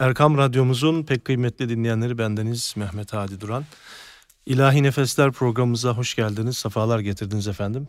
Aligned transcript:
Erkam 0.00 0.38
Radyomuzun 0.38 1.02
pek 1.02 1.24
kıymetli 1.24 1.68
dinleyenleri 1.68 2.18
bendeniz 2.18 2.74
Mehmet 2.76 3.12
Hadi 3.12 3.40
Duran. 3.40 3.64
İlahi 4.46 4.82
Nefesler 4.82 5.32
programımıza 5.32 5.92
hoş 5.92 6.14
geldiniz, 6.14 6.56
sefalar 6.56 6.98
getirdiniz 6.98 7.48
efendim. 7.48 7.88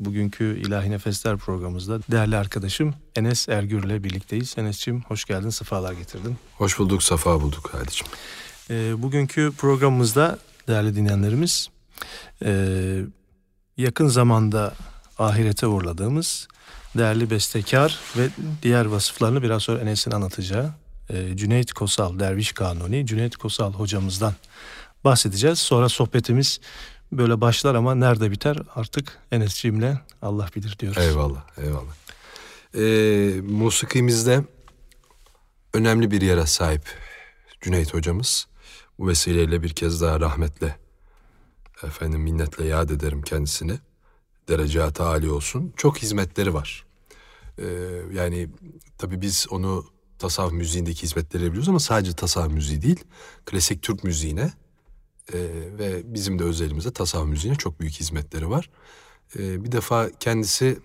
Bugünkü 0.00 0.60
İlahi 0.60 0.90
Nefesler 0.90 1.36
programımızda 1.36 2.00
değerli 2.10 2.36
arkadaşım 2.36 2.94
Enes 3.16 3.48
Ergür 3.48 3.84
ile 3.84 4.04
birlikteyiz. 4.04 4.54
Enes'ciğim 4.58 5.02
hoş 5.02 5.24
geldin, 5.24 5.50
sefalar 5.50 5.92
getirdin. 5.92 6.36
Hoş 6.54 6.78
bulduk, 6.78 7.02
safa 7.02 7.40
bulduk 7.40 7.74
Hadi'cim. 7.74 8.06
Ee, 8.70 9.02
bugünkü 9.02 9.52
programımızda 9.58 10.38
değerli 10.68 10.96
dinleyenlerimiz 10.96 11.68
e, 12.44 13.00
yakın 13.76 14.08
zamanda 14.08 14.74
ahirete 15.18 15.66
uğurladığımız 15.66 16.48
değerli 16.96 17.30
bestekar 17.30 17.98
ve 18.16 18.28
diğer 18.62 18.84
vasıflarını 18.84 19.42
biraz 19.42 19.62
sonra 19.62 19.80
Enes'in 19.80 20.10
anlatacağı 20.10 20.74
e, 21.10 21.36
Cüneyt 21.36 21.72
Kosal, 21.72 22.18
Derviş 22.18 22.52
Kanuni, 22.52 23.06
Cüneyt 23.06 23.36
Kosal 23.36 23.72
hocamızdan 23.72 24.34
bahsedeceğiz. 25.04 25.58
Sonra 25.58 25.88
sohbetimiz 25.88 26.60
böyle 27.12 27.40
başlar 27.40 27.74
ama 27.74 27.94
nerede 27.94 28.30
biter 28.30 28.56
artık 28.74 29.18
Enes'ciğimle 29.32 30.00
Allah 30.22 30.48
bilir 30.56 30.78
diyoruz. 30.78 31.02
Eyvallah, 31.02 31.44
eyvallah. 31.58 31.92
Ee, 32.74 33.40
musikimizde 33.40 34.44
önemli 35.74 36.10
bir 36.10 36.20
yere 36.20 36.46
sahip 36.46 36.82
Cüneyt 37.60 37.94
hocamız. 37.94 38.46
Bu 38.98 39.08
vesileyle 39.08 39.62
bir 39.62 39.70
kez 39.70 40.00
daha 40.00 40.20
rahmetle, 40.20 40.76
efendim 41.82 42.20
minnetle 42.20 42.64
yad 42.66 42.90
ederim 42.90 43.22
kendisini. 43.22 43.78
Derecatı 44.48 45.04
âli 45.04 45.30
olsun. 45.30 45.72
Çok 45.76 45.98
hizmetleri 45.98 46.54
var. 46.54 46.86
Ee, 47.58 47.64
yani 48.12 48.48
tabii 48.98 49.20
biz 49.20 49.46
onu 49.50 49.84
tasavvuf 50.18 50.52
müziğindeki 50.52 51.02
hizmetleri 51.02 51.42
biliyoruz 51.42 51.68
ama 51.68 51.80
sadece 51.80 52.12
tasavvuf 52.12 52.52
müziği 52.52 52.82
değil. 52.82 53.04
Klasik 53.46 53.82
Türk 53.82 54.04
müziğine 54.04 54.52
e, 55.32 55.38
ve 55.78 56.14
bizim 56.14 56.38
de 56.38 56.44
özelimizde 56.44 56.92
tasavvuf 56.92 57.28
müziğine 57.28 57.56
çok 57.56 57.80
büyük 57.80 57.94
hizmetleri 57.94 58.50
var. 58.50 58.70
E, 59.38 59.64
bir 59.64 59.72
defa 59.72 60.10
kendisi 60.20 60.78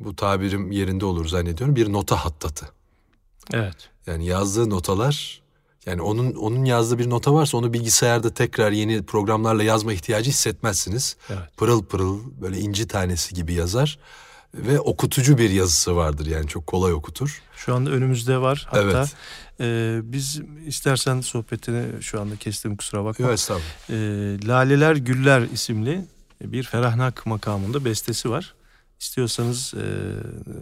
bu 0.00 0.16
tabirim 0.16 0.72
yerinde 0.72 1.04
olur 1.04 1.28
zannediyorum 1.28 1.76
bir 1.76 1.92
nota 1.92 2.24
hattatı. 2.24 2.68
Evet. 3.52 3.90
Yani 4.06 4.26
yazdığı 4.26 4.70
notalar 4.70 5.42
yani 5.86 6.02
onun 6.02 6.34
onun 6.34 6.64
yazdığı 6.64 6.98
bir 6.98 7.10
nota 7.10 7.34
varsa 7.34 7.56
onu 7.56 7.72
bilgisayarda 7.72 8.34
tekrar 8.34 8.72
yeni 8.72 9.02
programlarla 9.02 9.62
yazma 9.62 9.92
ihtiyacı 9.92 10.30
hissetmezsiniz. 10.30 11.16
Evet. 11.30 11.56
Pırıl 11.56 11.84
pırıl 11.84 12.20
böyle 12.40 12.58
inci 12.58 12.88
tanesi 12.88 13.34
gibi 13.34 13.54
yazar 13.54 13.98
ve 14.54 14.80
okutucu 14.80 15.38
bir 15.38 15.50
yazısı 15.50 15.96
vardır 15.96 16.26
yani 16.26 16.48
çok 16.48 16.66
kolay 16.66 16.92
okutur. 16.92 17.42
Şu 17.56 17.74
anda 17.74 17.90
önümüzde 17.90 18.38
var. 18.38 18.66
Hatta 18.70 18.80
Evet. 18.80 19.14
e, 19.60 19.98
biz 20.12 20.40
istersen 20.66 21.20
sohbetini 21.20 22.02
şu 22.02 22.20
anda 22.20 22.36
kestim 22.36 22.76
kusura 22.76 23.04
bakma. 23.04 23.24
Yok 23.24 23.34
estağfurullah. 23.34 23.90
e, 23.90 24.46
Laleler 24.46 24.96
Güller 24.96 25.40
isimli 25.42 26.04
bir 26.42 26.62
Ferahnak 26.62 27.26
makamında 27.26 27.84
bestesi 27.84 28.30
var. 28.30 28.54
İstiyorsanız 29.00 29.74
e, 29.74 29.84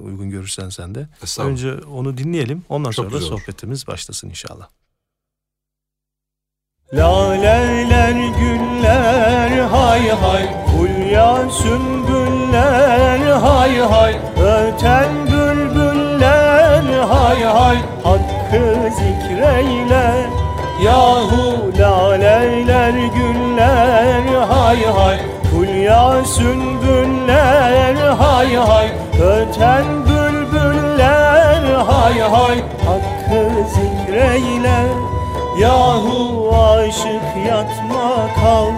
uygun 0.02 0.30
görürsen 0.30 0.68
sen 0.68 0.94
de. 0.94 1.08
Önce 1.38 1.74
onu 1.74 2.18
dinleyelim. 2.18 2.62
Ondan 2.68 2.90
Çok 2.90 3.10
sonra 3.10 3.20
sohbetimiz 3.20 3.86
başlasın 3.86 4.28
inşallah. 4.30 4.68
Laleler 6.92 8.12
güller 8.12 9.68
hay 9.72 10.10
hay. 10.10 10.44
Hulya 10.68 11.50
sümbüller 11.50 13.20
hay 13.42 13.78
hay. 13.78 14.14
Öten 14.36 15.26
bülbüller 15.26 16.84
hay 17.10 17.42
hay. 17.44 17.78
Hakkı 18.04 18.90
zikreyle 18.96 20.26
Yahu 20.82 21.72
laleler 21.78 22.92
güller 22.92 24.46
hay 24.48 24.84
hay. 24.84 25.18
Hulya 25.52 26.24
sümbüller 26.24 27.96
hay 28.18 28.56
hay. 28.56 28.88
Öten 29.22 29.84
bülbüller 30.06 31.62
hay 31.88 32.20
hay. 32.20 32.58
Hakkı 32.86 33.68
zikreyle 33.74 35.03
Yahu 35.58 36.54
aşık 36.56 37.46
yatma 37.48 38.28
kal 38.40 38.72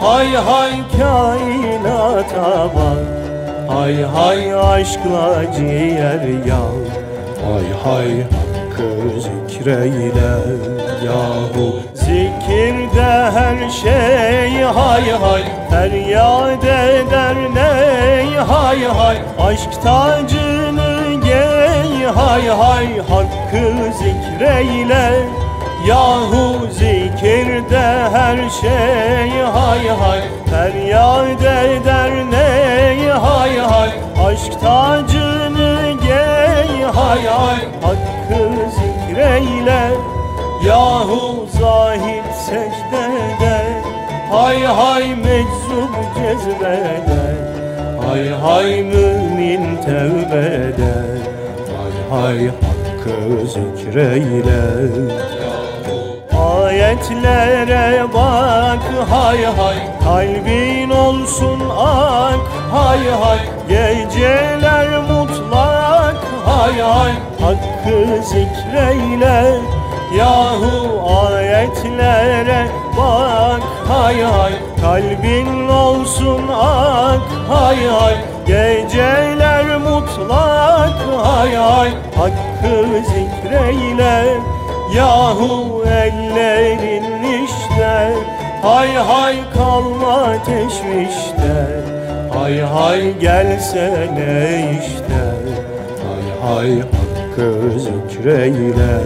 Hay 0.00 0.34
hay 0.34 0.72
kainata 0.98 2.70
bak. 2.74 3.26
Hay 3.68 4.02
hay 4.02 4.54
aşkla 4.54 5.52
ciğer 5.56 6.22
yav 6.46 6.82
Hay 7.44 7.68
hay 7.84 8.22
hakkı 8.22 9.20
zikreyle 9.20 10.34
Yahu. 11.04 11.80
Zikirde 11.94 13.30
her 13.30 13.70
şey 13.70 14.62
hay 14.62 15.10
hay 15.10 15.42
Feryat 15.70 16.64
eder 16.64 17.36
ney 17.54 18.36
hay 18.36 18.84
hay. 18.84 19.16
Aşk 19.46 19.82
tacını 19.82 21.20
giy 21.24 22.06
hay 22.06 22.48
hay 22.48 22.86
Hakkı 22.98 23.92
zikreyle 23.98 25.45
Yahu 25.86 26.66
zikirde 26.72 27.86
her 28.12 28.50
şey 28.50 29.30
hay 29.42 29.88
hay. 29.88 30.20
Feryat 30.50 31.42
eder 31.42 32.12
ney 32.30 33.08
hay 33.08 33.58
hay. 33.58 33.90
Aşk 34.26 34.60
tacını 34.60 35.92
giy 36.02 36.82
hay 36.94 37.26
hay. 37.26 37.58
Hakkı 37.82 38.70
zikreyle 38.76 39.90
Yahu 40.66 41.46
zahid 41.60 42.32
secdede. 42.46 43.82
Hay 44.30 44.64
hay 44.64 45.14
meczup 45.14 45.92
cezbede. 46.16 47.36
Hay 48.06 48.28
hay 48.28 48.82
mümin 48.82 49.76
tevbede. 49.76 50.94
Hay 51.76 51.94
hay 52.10 52.46
hakkı 52.46 53.46
zikreyle 53.46 54.62
Ayetlere 56.56 58.04
bak 58.14 58.82
hay 59.10 59.44
hay. 59.58 59.78
Kalbin 60.04 60.90
olsun 60.90 61.60
ak 61.68 62.40
hay 62.72 63.04
hay. 63.22 63.40
Geceler 63.68 64.90
mutlak 65.08 66.16
hay 66.46 66.76
hay. 66.80 67.12
Hakkı 67.42 68.22
zikreyle 68.30 69.60
Yahu 70.18 70.74
ayetlere 71.28 72.66
bak 72.96 73.62
hay 73.88 74.22
hay. 74.22 74.54
Kalbin 74.80 75.68
olsun 75.68 76.48
ak 76.48 77.20
hay 77.52 77.80
hay. 77.96 78.16
Geceler 78.46 79.76
mutlak 79.76 80.98
hay 81.24 81.56
hay. 81.56 81.90
Hakkı 82.16 82.76
zikreyle 83.10 84.55
Yahu 84.94 85.84
ellerin 85.86 87.04
işte 87.44 88.12
Hay 88.62 88.94
hay 88.94 89.36
kalma 89.54 90.32
teşvişte 90.44 91.84
Hay 92.34 92.60
hay 92.60 93.18
gelsene 93.18 94.78
işte 94.80 95.22
Hay 96.02 96.50
hay 96.50 96.80
hakkı 97.36 97.80
zikreyle. 97.80 99.02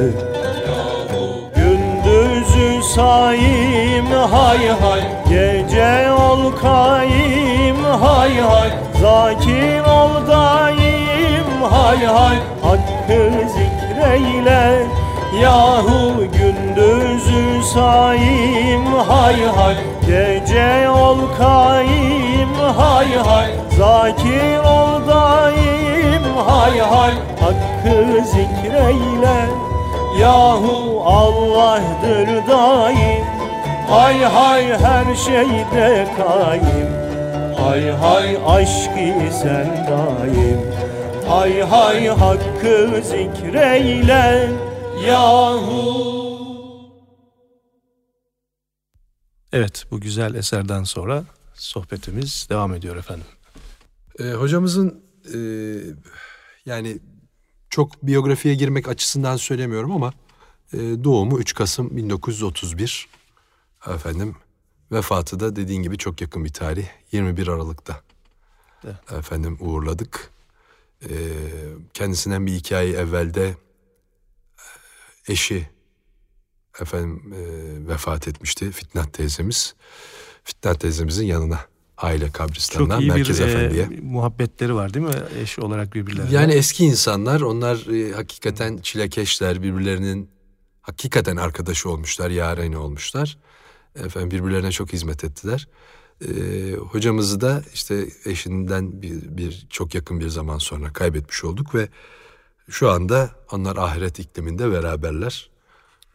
Gündüzü 1.54 2.82
saim 2.82 4.06
hay 4.06 4.68
hay. 4.68 5.00
Gece 5.28 6.12
ol 6.12 6.52
kaim 6.62 7.84
hay 7.84 8.40
hay. 8.40 8.70
Zakir 9.00 9.80
ol 9.80 10.26
daim 10.28 11.62
hay 11.70 12.06
hay. 12.06 12.36
Hakkı 12.62 13.32
zikreyle 13.48 14.86
Yahu 15.42 16.14
gündüzü 16.32 17.62
saim 17.74 18.84
hay 19.08 19.36
hay. 19.56 19.76
Gece 20.06 20.90
ol 20.90 21.18
kaim 21.38 22.54
hay 22.78 23.08
hay. 23.28 23.50
Zakir 23.78 24.58
ol 24.58 25.08
daim 25.08 26.24
hay 26.48 26.78
hay. 26.78 27.12
Hakkı 27.40 28.24
zikreyle 28.24 29.38
Yahu 30.20 31.02
Allah'dır 31.04 32.28
daim. 32.48 33.24
Hay 33.90 34.18
hay 34.24 34.64
her 34.64 35.14
şeyde 35.14 36.06
kaim. 36.16 36.90
Hay 37.58 37.90
hay 37.90 38.36
aşkı 38.46 39.34
sen 39.42 39.86
daim. 39.90 40.60
Hay 41.28 41.60
hay 41.60 42.08
hakkı 42.08 43.02
zikreyle 43.02 44.48
Yahu 45.06 46.10
Evet 49.52 49.84
bu 49.90 50.00
güzel 50.00 50.34
eserden 50.34 50.84
sonra 50.84 51.24
sohbetimiz 51.54 52.46
devam 52.50 52.74
ediyor 52.74 52.96
efendim. 52.96 53.26
Ee, 54.18 54.24
hocamızın 54.24 55.04
e, 55.34 55.38
yani 56.66 56.98
çok 57.70 58.02
biyografiye 58.02 58.54
girmek 58.54 58.88
açısından 58.88 59.36
söylemiyorum 59.36 59.92
ama 59.92 60.12
e, 60.72 60.78
doğumu 60.78 61.38
3 61.38 61.54
Kasım 61.54 61.96
1931. 61.96 63.08
Efendim 63.86 64.36
vefatı 64.92 65.40
da 65.40 65.56
dediğin 65.56 65.82
gibi 65.82 65.98
çok 65.98 66.20
yakın 66.20 66.44
bir 66.44 66.52
tarih 66.52 66.86
21 67.12 67.48
Aralık'ta. 67.48 68.00
Evet. 68.84 69.12
Efendim 69.12 69.58
uğurladık. 69.60 70.30
E, 71.02 71.10
kendisinden 71.94 72.46
bir 72.46 72.52
hikaye 72.52 72.92
evvelde 72.92 73.48
e, 73.48 73.54
eşi 75.30 75.68
efendim 76.80 77.34
e, 77.34 77.88
vefat 77.88 78.28
etmişti 78.28 78.70
Fitnat 78.70 79.12
teyzemiz. 79.12 79.74
Fitnat 80.44 80.80
teyzemizin 80.80 81.26
yanına 81.26 81.60
aile 81.98 82.30
kabristanına 82.30 82.94
Çok 82.94 83.02
iyi 83.02 83.08
Merkez 83.08 83.40
bir 83.40 83.44
Efendi'ye. 83.44 83.82
E, 83.82 84.00
muhabbetleri 84.00 84.74
var 84.74 84.94
değil 84.94 85.06
mi 85.06 85.12
eş 85.42 85.58
olarak 85.58 85.94
birbirlerine? 85.94 86.34
Yani 86.34 86.52
eski 86.52 86.84
insanlar 86.84 87.40
onlar 87.40 87.86
e, 87.94 88.12
hakikaten 88.12 88.78
çilekeşler 88.78 89.62
birbirlerinin 89.62 90.30
hakikaten 90.80 91.36
arkadaşı 91.36 91.90
olmuşlar, 91.90 92.30
yareni 92.30 92.76
olmuşlar. 92.76 93.38
Efendim 93.96 94.30
birbirlerine 94.30 94.72
çok 94.72 94.92
hizmet 94.92 95.24
ettiler. 95.24 95.68
Ee, 96.28 96.72
hocamızı 96.72 97.40
da 97.40 97.62
işte 97.74 98.06
eşinden 98.24 99.02
bir, 99.02 99.36
bir 99.36 99.66
çok 99.70 99.94
yakın 99.94 100.20
bir 100.20 100.28
zaman 100.28 100.58
sonra 100.58 100.92
kaybetmiş 100.92 101.44
olduk 101.44 101.74
ve 101.74 101.88
şu 102.68 102.90
anda 102.90 103.30
onlar 103.52 103.76
ahiret 103.76 104.18
ikliminde 104.18 104.72
beraberler. 104.72 105.50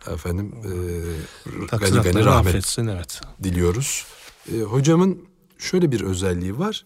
Efendim 0.08 0.54
e, 0.64 1.78
gani 1.78 2.02
gani 2.02 2.26
rahmet 2.26 2.56
affetsin, 2.56 2.88
evet. 2.88 3.22
diliyoruz. 3.44 4.06
E, 4.54 4.60
hocamın 4.60 5.28
şöyle 5.58 5.92
bir 5.92 6.02
özelliği 6.02 6.60
var. 6.60 6.86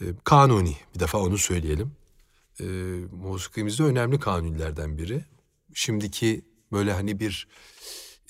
E, 0.00 0.04
kanuni 0.24 0.76
bir 0.94 1.00
defa 1.00 1.18
onu 1.18 1.38
söyleyelim. 1.38 1.92
E, 2.60 2.64
musikimizde 3.12 3.82
önemli 3.82 4.20
kanunilerden 4.20 4.98
biri. 4.98 5.24
Şimdiki 5.74 6.44
böyle 6.72 6.92
hani 6.92 7.20
bir 7.20 7.48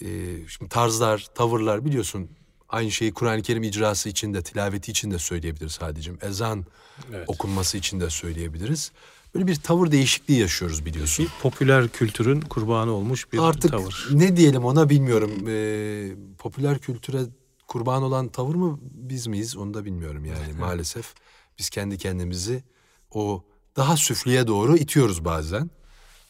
e, 0.00 0.06
şimdi 0.49 0.69
tarzlar, 0.69 1.26
tavırlar 1.35 1.85
biliyorsun 1.85 2.31
aynı 2.69 2.91
şeyi 2.91 3.14
Kur'an-ı 3.14 3.43
Kerim 3.43 3.62
icrası 3.62 4.08
için 4.08 4.35
de, 4.35 4.43
tilaveti 4.43 4.91
için 4.91 5.11
de 5.11 5.19
söyleyebiliriz 5.19 5.73
sadece. 5.73 6.12
Ezan 6.23 6.67
evet. 7.12 7.29
okunması 7.29 7.79
için 7.79 8.00
de 8.00 8.11
söyleyebiliriz. 8.11 8.93
Böyle 9.34 9.46
bir 9.46 9.54
tavır 9.54 9.90
değişikliği 9.90 10.40
yaşıyoruz 10.40 10.86
biliyorsun. 10.86 11.24
Bir 11.24 11.42
popüler 11.42 11.88
kültürün 11.88 12.40
kurbanı 12.40 12.92
olmuş 12.92 13.32
bir 13.32 13.38
Artık 13.38 13.70
tavır. 13.70 13.84
Artık 13.84 14.12
ne 14.12 14.36
diyelim 14.36 14.64
ona 14.64 14.88
bilmiyorum. 14.90 15.30
Ee, 15.48 16.12
popüler 16.38 16.78
kültüre 16.78 17.22
kurban 17.66 18.02
olan 18.02 18.28
tavır 18.28 18.54
mı 18.54 18.78
biz 18.82 19.26
miyiz 19.26 19.56
onu 19.56 19.74
da 19.74 19.84
bilmiyorum 19.84 20.24
yani 20.24 20.52
maalesef. 20.60 21.14
Biz 21.58 21.70
kendi 21.70 21.98
kendimizi 21.98 22.62
o 23.10 23.44
daha 23.76 23.96
süfliye 23.96 24.46
doğru 24.46 24.76
itiyoruz 24.76 25.24
bazen. 25.24 25.70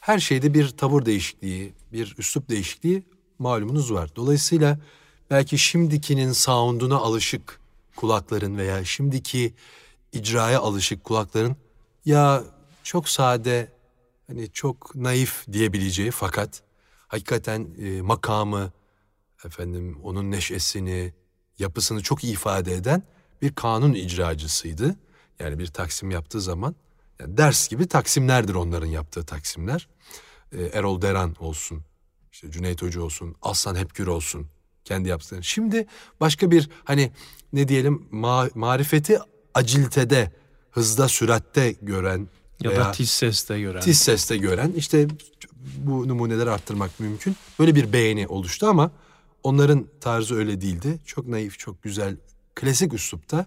Her 0.01 0.19
şeyde 0.19 0.55
bir 0.55 0.69
tavır 0.69 1.07
değişikliği, 1.07 1.73
bir 1.93 2.15
üslup 2.19 2.49
değişikliği 2.49 3.03
malumunuz 3.39 3.93
var. 3.93 4.11
Dolayısıyla 4.17 4.79
belki 5.31 5.59
şimdikinin 5.59 6.33
sound'una 6.33 6.97
alışık 6.97 7.61
kulakların 7.97 8.57
veya 8.57 8.85
şimdiki 8.85 9.55
icraya 10.13 10.61
alışık 10.61 11.05
kulakların 11.05 11.57
ya 12.05 12.45
çok 12.83 13.09
sade 13.09 13.73
hani 14.27 14.53
çok 14.53 14.95
naif 14.95 15.47
diyebileceği 15.53 16.11
fakat 16.11 16.63
hakikaten 17.09 17.69
e, 17.79 18.03
makamı 18.03 18.73
efendim 19.45 19.99
onun 20.03 20.31
neşesini 20.31 21.13
yapısını 21.59 22.03
çok 22.03 22.25
ifade 22.25 22.75
eden 22.75 23.03
bir 23.43 23.55
kanun 23.55 23.95
icracısıydı. 23.95 24.97
Yani 25.39 25.59
bir 25.59 25.67
taksim 25.67 26.11
yaptığı 26.11 26.41
zaman 26.41 26.75
yani 27.19 27.37
ders 27.37 27.69
gibi 27.69 27.89
taksimlerdir 27.89 28.55
onların 28.55 28.87
yaptığı 28.87 29.25
taksimler. 29.25 29.89
Ee, 30.53 30.65
Erol 30.65 31.03
Deran 31.03 31.37
olsun, 31.39 31.83
işte 32.33 32.51
Cüneyt 32.51 32.83
Hoca 32.83 33.03
olsun, 33.03 33.37
Aslan 33.43 33.77
Hepgür 33.77 34.07
olsun 34.07 34.47
kendi 34.85 35.09
yaptıkları. 35.09 35.45
Şimdi 35.45 35.87
başka 36.21 36.51
bir 36.51 36.71
hani 36.85 37.13
ne 37.53 37.69
diyelim 37.69 38.09
ma- 38.13 38.51
marifeti 38.55 39.19
aciltede, 39.55 40.33
hızda, 40.71 41.09
süratte 41.09 41.73
gören 41.83 42.29
ya 42.65 42.77
da 42.77 42.93
tiz 42.93 43.11
seste 43.11 43.61
gören. 43.61 43.81
Tiz 43.81 44.01
seste 44.01 44.37
gören 44.37 44.73
işte 44.77 45.09
bu 45.77 46.09
numuneleri 46.09 46.51
arttırmak 46.51 47.01
mümkün. 47.01 47.37
Böyle 47.59 47.75
bir 47.75 47.93
beğeni 47.93 48.29
oluştu 48.29 48.67
ama 48.67 48.91
onların 49.43 49.87
tarzı 50.01 50.35
öyle 50.35 50.61
değildi. 50.61 50.99
Çok 51.07 51.29
naif, 51.29 51.59
çok 51.59 51.83
güzel, 51.83 52.17
klasik 52.55 52.95
üslupta 52.95 53.47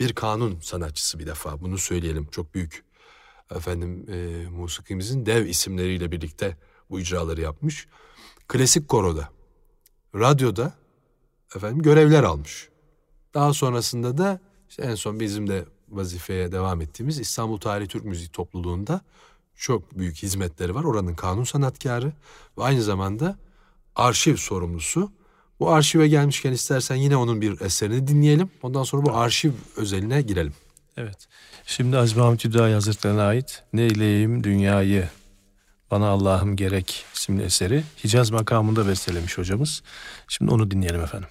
bir 0.00 0.12
kanun 0.12 0.60
sanatçısı 0.60 1.18
bir 1.18 1.26
defa. 1.26 1.60
Bunu 1.60 1.78
söyleyelim. 1.78 2.28
Çok 2.30 2.54
büyük 2.54 2.84
efendim 3.56 4.06
e, 4.08 4.48
musikimizin 4.48 5.26
dev 5.26 5.46
isimleriyle 5.46 6.12
birlikte 6.12 6.56
bu 6.90 7.00
icraları 7.00 7.40
yapmış. 7.40 7.86
Klasik 8.48 8.88
koroda, 8.88 9.28
radyoda 10.14 10.72
efendim 11.56 11.82
görevler 11.82 12.22
almış. 12.22 12.68
Daha 13.34 13.54
sonrasında 13.54 14.18
da 14.18 14.40
işte 14.68 14.82
en 14.82 14.94
son 14.94 15.20
bizim 15.20 15.48
de 15.48 15.64
vazifeye 15.92 16.52
devam 16.52 16.80
ettiğimiz 16.80 17.18
İstanbul 17.18 17.58
Tarih 17.58 17.88
Türk 17.88 18.04
Müziği 18.04 18.28
Topluluğu'nda 18.28 19.00
çok 19.56 19.98
büyük 19.98 20.16
hizmetleri 20.16 20.74
var. 20.74 20.84
Oranın 20.84 21.14
kanun 21.14 21.44
sanatkarı 21.44 22.12
ve 22.58 22.62
aynı 22.62 22.82
zamanda 22.82 23.36
arşiv 23.96 24.36
sorumlusu. 24.36 25.12
Bu 25.60 25.70
arşive 25.70 26.08
gelmişken 26.08 26.52
istersen 26.52 26.96
yine 26.96 27.16
onun 27.16 27.40
bir 27.40 27.60
eserini 27.60 28.08
dinleyelim. 28.08 28.50
Ondan 28.62 28.82
sonra 28.82 29.06
bu 29.06 29.16
arşiv 29.16 29.52
özeline 29.76 30.22
girelim. 30.22 30.54
Evet. 30.96 31.28
Şimdi 31.66 31.98
Azmi 31.98 32.22
Hamit 32.22 32.44
Hüdayi 32.44 32.74
Hazretlerine 32.74 33.20
ait 33.20 33.62
Neyleyim 33.72 34.44
Dünyayı 34.44 35.08
Bana 35.90 36.08
Allah'ım 36.08 36.56
Gerek 36.56 37.04
isimli 37.14 37.42
eseri 37.42 37.84
Hicaz 38.04 38.30
makamında 38.30 38.88
bestelemiş 38.88 39.38
hocamız. 39.38 39.82
Şimdi 40.28 40.52
onu 40.52 40.70
dinleyelim 40.70 41.00
efendim. 41.00 41.28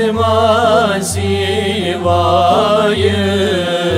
Sevdada 0.00 2.04
bana 2.04 3.89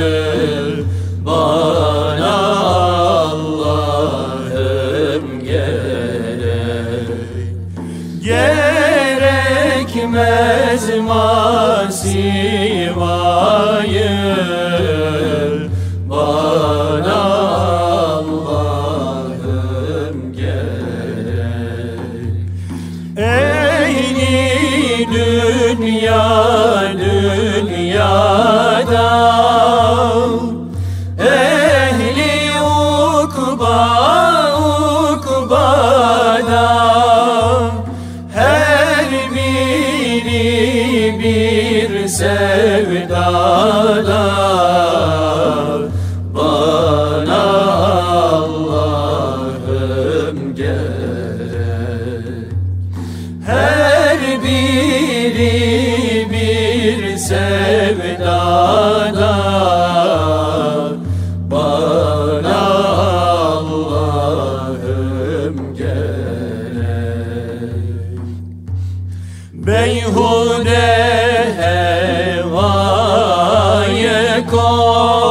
Go. 74.42 75.21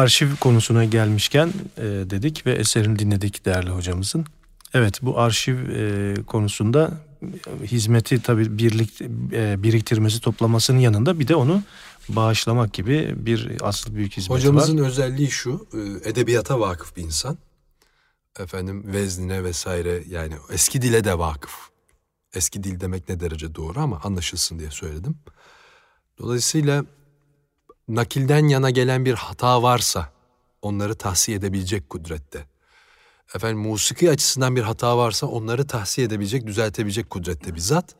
Arşiv 0.00 0.36
konusuna 0.36 0.84
gelmişken 0.84 1.52
e, 1.76 1.82
dedik 1.82 2.46
ve 2.46 2.52
eserini 2.52 2.98
dinledik 2.98 3.44
değerli 3.44 3.70
hocamızın. 3.70 4.24
Evet 4.74 5.02
bu 5.02 5.18
arşiv 5.18 5.56
e, 5.70 6.14
konusunda 6.22 6.92
hizmeti 7.64 8.22
tabii 8.22 8.58
birlik 8.58 9.02
e, 9.32 9.62
biriktirmesi 9.62 10.20
toplamasının 10.20 10.78
yanında 10.78 11.20
bir 11.20 11.28
de 11.28 11.34
onu 11.34 11.62
bağışlamak 12.08 12.72
gibi 12.72 13.14
bir 13.16 13.56
asıl 13.60 13.94
büyük 13.94 14.16
hizmet 14.16 14.38
Hocamızın 14.38 14.78
var. 14.78 14.86
özelliği 14.86 15.30
şu 15.30 15.66
e, 15.74 16.10
edebiyata 16.10 16.60
vakıf 16.60 16.96
bir 16.96 17.02
insan. 17.02 17.38
Efendim 18.38 18.82
veznine 18.86 19.44
vesaire 19.44 20.04
yani 20.08 20.34
eski 20.52 20.82
dile 20.82 21.04
de 21.04 21.18
vakıf. 21.18 21.52
Eski 22.34 22.64
dil 22.64 22.80
demek 22.80 23.08
ne 23.08 23.20
derece 23.20 23.54
doğru 23.54 23.80
ama 23.80 24.00
anlaşılsın 24.04 24.58
diye 24.58 24.70
söyledim. 24.70 25.18
Dolayısıyla 26.18 26.84
nakilden 27.94 28.48
yana 28.48 28.70
gelen 28.70 29.04
bir 29.04 29.14
hata 29.14 29.62
varsa 29.62 30.12
onları 30.62 30.94
tahsiye 30.94 31.38
edebilecek 31.38 31.90
kudrette. 31.90 32.46
Efendim 33.34 33.58
musiki 33.58 34.10
açısından 34.10 34.56
bir 34.56 34.62
hata 34.62 34.98
varsa 34.98 35.26
onları 35.26 35.66
tahsiye 35.66 36.06
edebilecek, 36.06 36.46
düzeltebilecek 36.46 37.10
kudrette 37.10 37.54
bir 37.54 37.60
zat. 37.60 37.94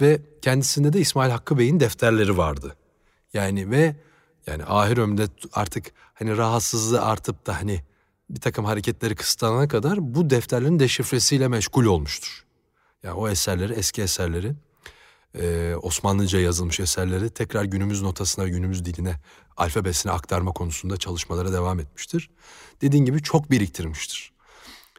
Ve 0.00 0.20
kendisinde 0.42 0.92
de 0.92 1.00
İsmail 1.00 1.30
Hakkı 1.30 1.58
Bey'in 1.58 1.80
defterleri 1.80 2.36
vardı. 2.36 2.76
Yani 3.34 3.70
ve 3.70 3.96
yani 4.46 4.64
ahir 4.64 4.98
ömründe 4.98 5.26
artık 5.52 5.92
hani 6.14 6.36
rahatsızlığı 6.36 7.02
artıp 7.02 7.46
da 7.46 7.60
hani 7.60 7.82
bir 8.30 8.40
takım 8.40 8.64
hareketleri 8.64 9.14
kısıtlanana 9.14 9.68
kadar 9.68 10.14
bu 10.14 10.30
defterlerin 10.30 10.78
deşifresiyle 10.78 11.48
meşgul 11.48 11.84
olmuştur. 11.84 12.44
Yani 13.02 13.14
o 13.14 13.28
eserleri, 13.28 13.72
eski 13.72 14.02
eserleri, 14.02 14.52
e, 15.38 15.74
Osmanlıca 15.82 16.40
yazılmış 16.40 16.80
eserleri 16.80 17.30
tekrar 17.30 17.64
günümüz 17.64 18.02
notasına, 18.02 18.48
günümüz 18.48 18.84
diline, 18.84 19.20
alfabesine 19.56 20.12
aktarma 20.12 20.52
konusunda 20.52 20.96
çalışmalara 20.96 21.52
devam 21.52 21.80
etmiştir. 21.80 22.30
Dediğin 22.80 23.04
gibi 23.04 23.22
çok 23.22 23.50
biriktirmiştir. 23.50 24.32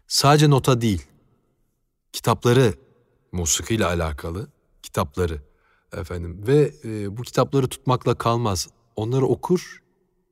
Sadece 0.08 0.50
nota 0.50 0.82
değil, 0.82 1.04
kitapları, 2.14 2.74
musikiyle 3.32 3.86
alakalı 3.86 4.48
kitapları 4.84 5.42
efendim 5.94 6.44
ve 6.48 6.72
e, 6.84 7.18
bu 7.18 7.22
kitapları 7.22 7.68
tutmakla 7.68 8.16
kalmaz. 8.16 8.68
Onları 8.96 9.26
okur, 9.26 9.84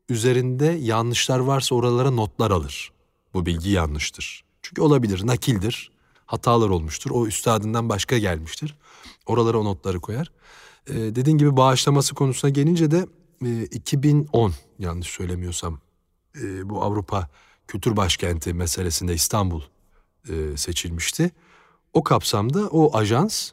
üzerinde 0.10 0.66
yanlışlar 0.66 1.40
varsa 1.40 1.76
oralara 1.76 2.12
notlar 2.12 2.52
alır. 2.52 2.92
Bu 3.34 3.46
bilgi 3.46 3.70
yanlıştır. 3.70 4.44
Çünkü 4.62 4.82
olabilir, 4.82 5.28
nakildir. 5.28 5.92
Hatalar 6.26 6.70
olmuştur. 6.70 7.12
O 7.12 7.28
üstadından 7.28 7.90
başka 7.90 8.18
gelmiştir. 8.18 8.76
Oralara 9.26 9.58
o 9.58 9.66
notları 9.66 10.00
koyar. 10.00 10.32
Ee, 10.90 10.94
dediğin 10.94 11.38
gibi 11.38 11.58
bağışlaması 11.58 12.16
konusuna 12.16 12.52
gelince 12.52 12.92
de 12.92 13.06
e, 13.46 13.64
2010 13.64 14.54
yanlış 14.80 15.08
söylemiyorsam 15.08 15.80
e, 16.42 16.70
bu 16.70 16.84
Avrupa 16.84 17.30
Kültür 17.68 17.98
Başkenti 17.98 18.54
meselesinde 18.54 19.14
İstanbul 19.14 19.62
e, 20.30 20.58
seçilmişti. 20.58 21.32
O 21.94 22.04
kapsamda 22.04 22.68
o 22.68 22.98
ajans 22.98 23.52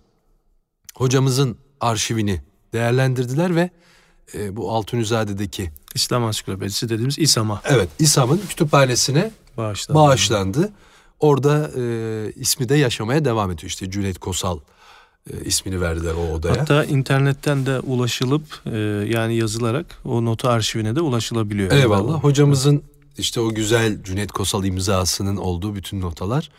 hocamızın 0.95 1.57
arşivini 1.81 2.43
değerlendirdiler 2.73 3.57
ve 3.57 3.71
e, 4.35 4.57
bu 4.57 4.73
Altunizade'deki 4.73 5.71
İslam 5.95 6.25
Ansiklopedisi 6.25 6.89
dediğimiz 6.89 7.19
İSAM'a 7.19 7.63
evet 7.65 7.89
İSAM'ın 7.99 8.41
kütüphanesine 8.49 9.31
bağışlandı. 9.57 9.99
bağışlandı. 9.99 10.73
Orada 11.21 11.71
e, 11.77 12.33
ismi 12.37 12.69
de 12.69 12.75
yaşamaya 12.75 13.25
devam 13.25 13.51
ediyor. 13.51 13.71
İşte 13.71 13.91
Cüneyt 13.91 14.19
Kosal 14.19 14.59
e, 15.33 15.45
ismini 15.45 15.81
verdiler 15.81 16.15
o 16.15 16.35
odaya. 16.35 16.61
Hatta 16.61 16.85
internetten 16.85 17.67
de 17.67 17.81
ulaşılıp 17.81 18.43
e, 18.67 18.79
yani 19.09 19.35
yazılarak 19.35 19.87
o 20.05 20.25
notu 20.25 20.49
arşivine 20.49 20.97
de 20.97 21.01
ulaşılabiliyor. 21.01 21.73
Eyvallah. 21.73 22.25
Hocamızın 22.25 22.83
işte 23.19 23.41
o 23.41 23.55
güzel 23.55 24.03
Cüneyt 24.03 24.33
Kosal 24.33 24.65
imzasının 24.65 25.37
olduğu 25.37 25.75
bütün 25.75 26.01
notalar. 26.01 26.51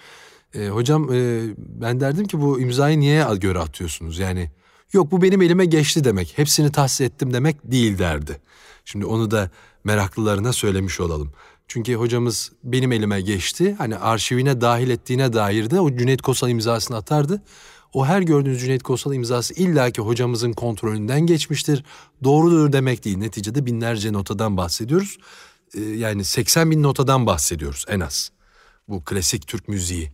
E, 0.55 0.67
hocam 0.67 1.13
e, 1.13 1.41
ben 1.57 1.99
derdim 1.99 2.27
ki 2.27 2.41
bu 2.41 2.59
imzayı 2.59 2.99
niye 2.99 3.25
göre 3.41 3.59
atıyorsunuz? 3.59 4.19
Yani 4.19 4.51
yok 4.93 5.11
bu 5.11 5.21
benim 5.21 5.41
elime 5.41 5.65
geçti 5.65 6.03
demek. 6.03 6.37
Hepsini 6.37 6.71
tahsis 6.71 7.01
ettim 7.01 7.33
demek 7.33 7.57
değil 7.63 7.97
derdi. 7.97 8.39
Şimdi 8.85 9.05
onu 9.05 9.31
da 9.31 9.49
meraklılarına 9.83 10.53
söylemiş 10.53 10.99
olalım. 10.99 11.31
Çünkü 11.67 11.93
hocamız 11.93 12.51
benim 12.63 12.91
elime 12.91 13.21
geçti. 13.21 13.75
Hani 13.77 13.97
arşivine 13.97 14.61
dahil 14.61 14.89
ettiğine 14.89 15.33
dair 15.33 15.69
de 15.69 15.79
o 15.79 15.97
Cüneyt 15.97 16.21
Kosal 16.21 16.49
imzasını 16.49 16.97
atardı. 16.97 17.41
O 17.93 18.05
her 18.05 18.21
gördüğünüz 18.21 18.59
Cüneyt 18.59 18.83
Kosal 18.83 19.13
imzası 19.13 19.53
illaki 19.53 20.01
hocamızın 20.01 20.53
kontrolünden 20.53 21.21
geçmiştir. 21.21 21.83
Doğrudur 22.23 22.73
demek 22.73 23.05
değil. 23.05 23.17
Neticede 23.17 23.65
binlerce 23.65 24.13
notadan 24.13 24.57
bahsediyoruz. 24.57 25.17
Ee, 25.73 25.81
yani 25.81 26.23
80 26.23 26.71
bin 26.71 26.83
notadan 26.83 27.25
bahsediyoruz 27.25 27.85
en 27.87 27.99
az. 27.99 28.31
Bu 28.87 29.03
klasik 29.03 29.47
Türk 29.47 29.67
müziği, 29.67 30.11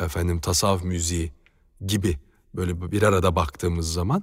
efendim 0.00 0.40
tasavvuf 0.40 0.84
müziği 0.84 1.32
gibi 1.86 2.18
böyle 2.54 2.92
bir 2.92 3.02
arada 3.02 3.36
baktığımız 3.36 3.92
zaman. 3.92 4.22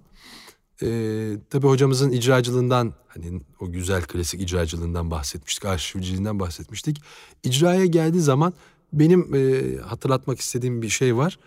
Ee, 0.82 1.34
tabii 1.50 1.68
hocamızın 1.68 2.12
icracılığından 2.12 2.94
hani 3.08 3.42
o 3.60 3.72
güzel 3.72 4.02
klasik 4.02 4.42
icracılığından 4.42 5.12
bahsetmiştik, 5.12 5.66
arşivciliğinden 5.66 6.40
bahsetmiştik. 6.40 7.02
İcraya 7.44 7.86
geldiği 7.86 8.22
zaman 8.22 8.54
benim 8.94 9.36
e, 9.36 9.78
hatırlatmak 9.82 10.40
istediğim 10.40 10.82
bir 10.82 10.90
şey 10.90 11.16
var. 11.16 11.40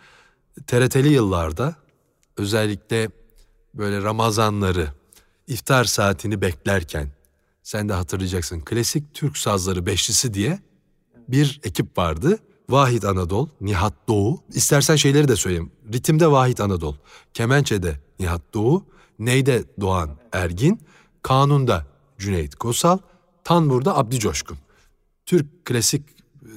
TRT'li 0.66 1.08
yıllarda 1.08 1.76
özellikle 2.36 3.10
böyle 3.74 4.02
Ramazanları, 4.02 4.88
iftar 5.46 5.84
saatini 5.84 6.40
beklerken 6.40 7.10
sen 7.62 7.88
de 7.88 7.92
hatırlayacaksın 7.92 8.60
klasik 8.60 9.14
Türk 9.14 9.36
sazları 9.38 9.86
beşlisi 9.86 10.34
diye 10.34 10.58
bir 11.28 11.60
ekip 11.64 11.98
vardı. 11.98 12.38
Vahit 12.70 13.04
Anadol, 13.04 13.48
Nihat 13.60 13.94
Doğu. 14.08 14.42
İstersen 14.48 14.96
şeyleri 14.96 15.28
de 15.28 15.36
söyleyeyim. 15.36 15.72
Ritimde 15.92 16.30
Vahit 16.30 16.60
Anadol, 16.60 16.94
Kemençe'de 17.34 18.00
Nihat 18.18 18.42
Doğu, 18.54 18.84
Neyde 19.18 19.64
Doğan 19.80 20.10
Ergin, 20.32 20.80
Kanun'da 21.22 21.86
Cüneyt 22.18 22.54
Kosal, 22.54 22.98
Tanbur'da 23.44 23.98
Abdi 23.98 24.18
Coşkun. 24.18 24.58
Türk 25.26 25.64
klasik 25.64 26.02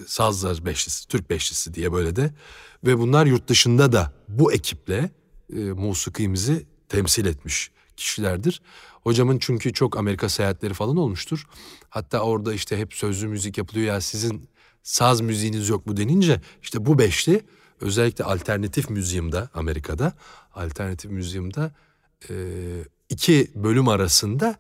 sazlar 0.08 0.66
beşlisi, 0.66 1.08
Türk 1.08 1.30
beşlisi 1.30 1.74
diye 1.74 1.94
böyle 1.94 2.16
de. 2.16 2.34
Ve 2.84 2.98
bunlar 2.98 3.26
yurt 3.26 3.48
dışında 3.48 3.92
da 3.92 4.14
bu 4.28 4.54
ekiple 4.54 5.10
e, 5.54 5.60
musikimizi 5.60 6.66
temsil 6.90 7.26
etmiş 7.26 7.72
kişilerdir. 7.98 8.62
Hocamın 9.04 9.40
çünkü 9.40 9.74
çok 9.74 9.98
Amerika 9.98 10.30
seyahatleri 10.30 10.74
falan 10.74 10.98
olmuştur. 10.98 11.48
Hatta 11.90 12.20
orada 12.20 12.54
işte 12.54 12.78
hep 12.78 12.94
sözlü 12.94 13.28
müzik 13.28 13.58
yapılıyor 13.58 13.88
ya 13.88 14.02
sizin 14.02 14.50
saz 14.84 15.22
müziğiniz 15.22 15.70
yok 15.70 15.86
mu 15.86 15.98
denince 15.98 16.42
işte 16.62 16.86
bu 16.86 17.00
beşli 17.00 17.42
özellikle 17.82 18.24
alternatif 18.24 18.90
müziğimde 18.90 19.50
Amerika'da 19.54 20.14
alternatif 20.54 21.12
müziğimde 21.12 21.72
e, 22.30 22.34
iki 23.10 23.52
bölüm 23.56 23.88
arasında 23.88 24.56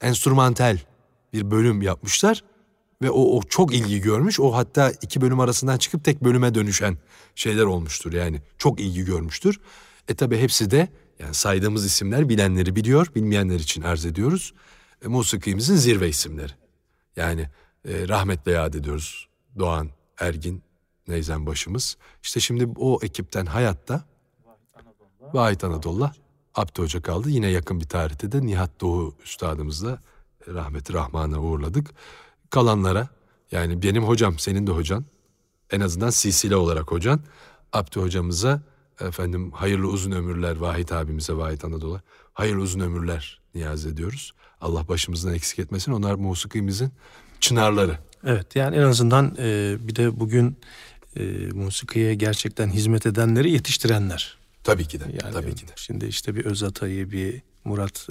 enstrümantal 0.00 0.78
bir 1.32 1.50
bölüm 1.50 1.82
yapmışlar 1.82 2.44
ve 3.02 3.10
o, 3.10 3.38
o 3.38 3.42
çok 3.42 3.74
ilgi 3.74 4.00
görmüş. 4.00 4.40
O 4.40 4.54
hatta 4.54 4.92
iki 5.02 5.20
bölüm 5.20 5.40
arasından 5.40 5.78
çıkıp 5.78 6.04
tek 6.04 6.24
bölüme 6.24 6.54
dönüşen 6.54 6.98
şeyler 7.34 7.64
olmuştur 7.64 8.12
yani. 8.12 8.42
Çok 8.58 8.80
ilgi 8.80 9.04
görmüştür. 9.04 9.60
E 10.08 10.14
tabi 10.14 10.38
hepsi 10.38 10.70
de 10.70 10.88
yani 11.18 11.34
saydığımız 11.34 11.86
isimler 11.86 12.28
bilenleri 12.28 12.76
biliyor, 12.76 13.06
bilmeyenler 13.14 13.60
için 13.60 13.82
arz 13.82 14.06
ediyoruz. 14.06 14.54
E, 15.04 15.08
musikimizin 15.08 15.76
zirve 15.76 16.08
isimleri. 16.08 16.52
Yani 17.16 17.48
e, 17.88 18.08
rahmetle 18.08 18.52
yad 18.52 18.74
ediyoruz. 18.74 19.28
Doğan, 19.58 19.90
Ergin, 20.18 20.62
Neyzen 21.08 21.46
başımız. 21.46 21.96
İşte 22.22 22.40
şimdi 22.40 22.68
o 22.76 22.98
ekipten 23.02 23.46
hayatta 23.46 24.04
Vahit 25.32 25.64
Anadolu'la 25.64 26.12
Abdü 26.54 26.82
Hoca 26.82 27.02
kaldı. 27.02 27.30
Yine 27.30 27.46
yakın 27.46 27.80
bir 27.80 27.88
tarihte 27.88 28.32
de 28.32 28.46
Nihat 28.46 28.80
Doğu 28.80 29.14
Üstadımızla 29.24 30.02
rahmeti 30.48 30.92
rahmana 30.92 31.40
uğurladık. 31.40 31.90
Kalanlara 32.50 33.08
yani 33.52 33.82
benim 33.82 34.04
hocam, 34.04 34.38
senin 34.38 34.66
de 34.66 34.70
hocan, 34.70 35.04
en 35.70 35.80
azından 35.80 36.10
silsile 36.10 36.56
olarak 36.56 36.90
hocan, 36.90 37.20
Abdü 37.72 38.00
hocamıza 38.00 38.62
efendim 39.00 39.52
hayırlı 39.52 39.88
uzun 39.88 40.12
ömürler 40.12 40.56
Vahit 40.56 40.92
abimize 40.92 41.32
Vahit 41.32 41.64
Anadolu'ya 41.64 42.00
hayırlı 42.32 42.62
uzun 42.62 42.80
ömürler 42.80 43.40
niyaz 43.54 43.86
ediyoruz. 43.86 44.32
Allah 44.60 44.88
başımızdan 44.88 45.34
eksik 45.34 45.58
etmesin. 45.58 45.92
Onlar 45.92 46.14
musikimizin 46.14 46.92
çınarları. 47.40 47.98
Evet 48.24 48.56
yani 48.56 48.76
en 48.76 48.82
azından 48.82 49.36
e, 49.38 49.76
bir 49.80 49.96
de 49.96 50.20
bugün 50.20 50.56
e, 51.16 51.22
musikiye 51.52 52.14
gerçekten 52.14 52.68
hizmet 52.68 53.06
edenleri 53.06 53.50
yetiştirenler. 53.50 54.38
Tabii 54.64 54.84
ki 54.84 55.00
de. 55.00 55.04
Yani 55.04 55.32
tabii 55.32 55.54
ki 55.54 55.68
de. 55.68 55.72
Şimdi 55.76 56.06
işte 56.06 56.34
bir 56.34 56.44
Özat 56.44 56.82
Ay'ı 56.82 57.10
bir 57.10 57.42
Murat 57.64 58.08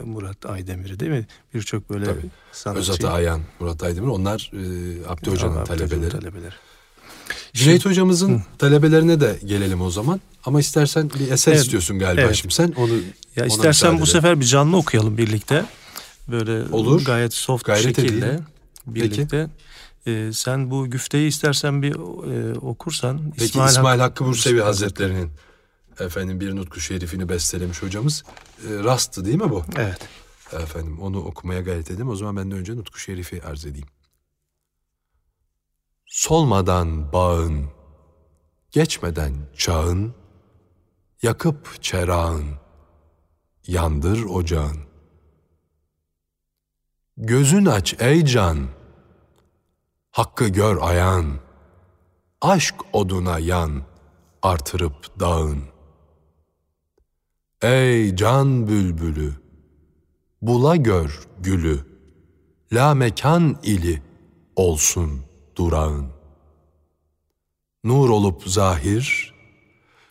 e, 0.00 0.02
Murat 0.04 0.46
Aydemir'i 0.46 1.00
değil 1.00 1.10
mi? 1.12 1.26
Birçok 1.54 1.90
böyle 1.90 2.04
Tabii. 2.04 2.20
sanatçı. 2.52 2.80
Özat 2.80 3.04
Ayan, 3.04 3.40
Murat 3.60 3.82
Aydemir 3.82 4.08
onlar 4.08 4.50
e, 4.54 4.58
Abdü 5.08 5.30
Hoca'nın 5.30 5.64
talebeleri. 5.64 6.10
talebeleri. 6.10 6.54
Cüneyt 7.52 7.84
hocamızın 7.86 8.42
talebelerine 8.58 9.20
de 9.20 9.38
gelelim 9.44 9.80
o 9.82 9.90
zaman. 9.90 10.20
Ama 10.44 10.60
istersen 10.60 11.10
bir 11.10 11.30
eser 11.30 11.52
Evet. 11.52 11.62
istiyorsun 11.64 11.98
galiba 11.98 12.20
Evet. 12.20 12.34
şimdi 12.34 12.54
sen 12.54 12.72
onu 12.76 12.92
Ya 13.36 13.46
istersen 13.46 14.00
bu 14.00 14.06
sefer 14.06 14.40
bir 14.40 14.44
canlı 14.44 14.76
okuyalım 14.76 15.18
birlikte. 15.18 15.64
böyle 16.30 16.74
Olur. 16.74 17.04
gayet 17.04 17.34
soft 17.34 17.64
Gayret 17.64 17.96
şekilde 17.96 18.26
edeyim. 18.26 18.44
birlikte. 18.86 19.48
Ee, 20.06 20.30
sen 20.32 20.70
bu 20.70 20.90
güfteyi 20.90 21.28
istersen 21.28 21.82
bir 21.82 21.92
e, 21.94 22.58
okursan. 22.58 23.20
Peki 23.38 23.58
İsmail, 23.68 24.00
Hakkı 24.00 24.24
Bursevi 24.24 24.52
Bursevi 24.54 24.60
Hazretleri'nin 24.60 25.30
efendim 26.00 26.40
bir 26.40 26.56
nutku 26.56 26.80
şerifini 26.80 27.28
bestelemiş 27.28 27.82
hocamız. 27.82 28.24
E, 28.68 28.84
rastı 28.84 29.24
değil 29.24 29.42
mi 29.42 29.50
bu? 29.50 29.64
Evet. 29.76 30.08
Efendim 30.52 31.00
onu 31.00 31.24
okumaya 31.24 31.60
gayret 31.60 31.90
edeyim. 31.90 32.08
O 32.08 32.16
zaman 32.16 32.36
ben 32.36 32.50
de 32.50 32.54
önce 32.54 32.76
nutku 32.76 32.98
şerifi 32.98 33.42
arz 33.42 33.66
edeyim. 33.66 33.88
Solmadan 36.06 37.12
bağın, 37.12 37.66
geçmeden 38.70 39.34
çağın, 39.56 40.14
yakıp 41.22 41.82
çerağın, 41.82 42.46
yandır 43.66 44.24
ocağın. 44.24 44.78
Gözün 47.16 47.66
aç 47.66 47.94
ey 47.98 48.24
can, 48.24 48.68
hakkı 50.10 50.48
gör 50.48 50.78
ayan, 50.80 51.40
aşk 52.40 52.74
oduna 52.92 53.38
yan, 53.38 53.82
artırıp 54.42 55.20
dağın. 55.20 55.75
Ey 57.66 58.16
can 58.16 58.68
bülbülü, 58.68 59.32
bula 60.42 60.76
gör 60.76 61.20
gülü, 61.38 61.80
la 62.72 62.94
mekan 62.94 63.58
ili 63.62 64.02
olsun 64.56 65.22
durağın. 65.56 66.08
Nur 67.84 68.08
olup 68.08 68.42
zahir, 68.48 69.34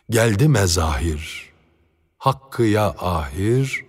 geldi 0.10 0.48
mezahir, 0.48 1.54
hakkıya 2.18 2.96
ahir, 3.00 3.86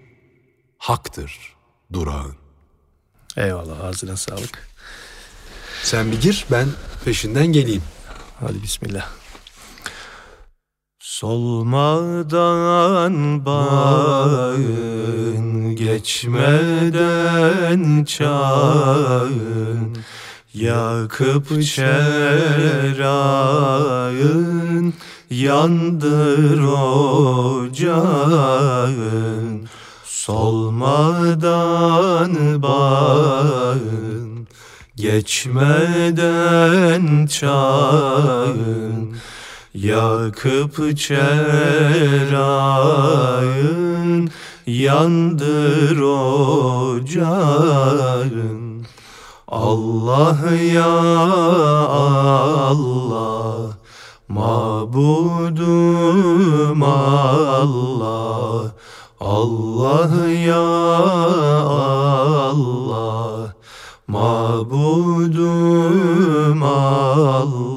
haktır 0.78 1.56
durağın. 1.92 2.36
Eyvallah 3.36 3.84
ağzına 3.84 4.16
sağlık. 4.16 4.68
Sen 5.82 6.12
bir 6.12 6.20
gir, 6.20 6.46
ben 6.50 6.68
peşinden 7.04 7.46
geleyim. 7.46 7.82
Hadi 8.40 8.62
bismillah. 8.62 9.25
Solmadan 11.20 13.16
bağın, 13.46 14.66
geçmeden 15.76 17.24
çağın, 18.04 19.96
yakıp 20.54 21.62
çerağın, 21.62 22.94
yandır 25.30 26.60
ocağın. 27.62 28.88
Solmadan 30.04 31.42
bağın, 32.62 34.48
geçmeden 34.96 36.26
çağın, 37.26 39.16
Yakıp 39.82 40.96
çerağın, 40.98 42.30
yandır 44.66 45.98
ocağın. 46.96 47.46
Allah 49.48 50.38
ya 50.74 50.94
Allah, 52.56 53.78
mabudum 54.28 55.62
Allah. 56.82 58.72
Allah 59.20 60.30
ya 60.30 60.66
Allah, 62.46 63.54
mabudum 64.08 64.62
Allah. 66.62 67.75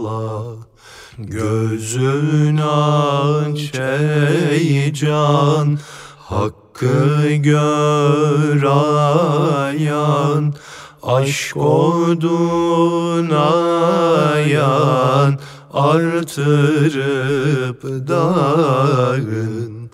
Gözün 1.27 2.57
aç 2.57 3.75
ey 3.75 4.93
can, 4.93 5.79
hakkı 6.17 7.33
gör 7.33 8.63
ayan, 8.63 10.53
aşk 11.03 11.57
oduna 11.57 13.49
yan, 14.37 15.39
artırıp 15.73 17.83
dağın. 18.07 19.91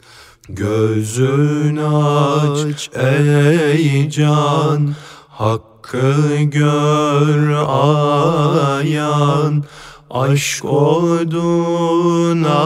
Gözün 0.50 1.78
aç 1.78 2.90
ey 2.96 4.10
can, 4.10 4.96
hakkı 5.30 6.36
gör 6.38 7.52
ayan, 8.78 9.64
Aşk 10.10 10.66
oduna 10.66 12.64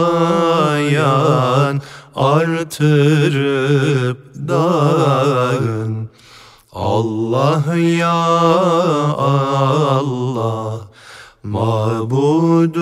yan 0.78 1.80
artırıp 2.16 4.18
dağın. 4.48 6.10
Allah 6.72 7.76
ya 7.76 8.12
Allah 9.18 10.80
Mabudum 11.42 12.78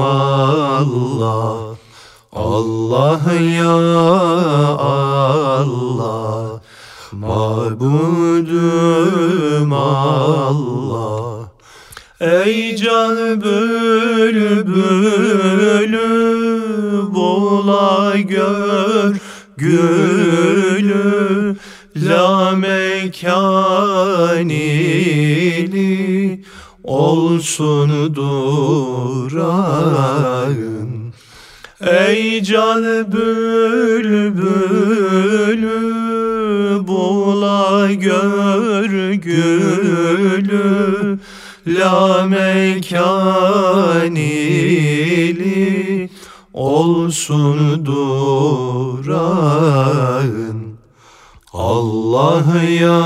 Allah. 0.00 1.76
Allah 2.32 3.20
ya 3.34 3.78
Allah 4.78 6.60
Mabudum 7.12 8.52
Allah 9.72 11.41
Ey 12.22 12.76
can 12.76 13.42
bülbülü 13.42 14.76
bula 17.14 18.18
gör 18.18 19.16
gülü. 19.56 21.56
La 21.96 22.50
mekanili 22.50 23.64
olsun 26.84 28.14
durağın. 28.14 29.52
Ey 31.80 32.42
can 32.42 33.12
bülbülü 33.12 34.42
bula 36.86 37.92
gör 37.92 39.12
gülü 39.12 41.18
La 41.66 42.26
mekanili 42.26 42.90
olsun 46.52 47.86
durağın. 47.86 49.22
Allah 51.52 52.44
ya 52.80 53.02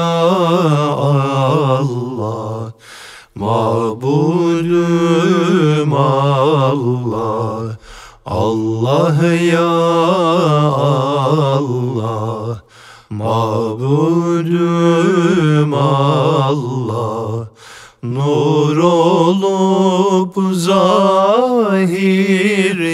Allah 0.96 2.72
Mabudum 3.34 4.72
Allah. 5.92 7.76
Allah 8.26 9.24
ya 9.34 9.68
Allah 10.88 12.62
Mabudum 13.10 14.56
Allah 15.74 17.48
Nur 18.02 18.76
olup 18.76 20.34
zahir 20.54 21.98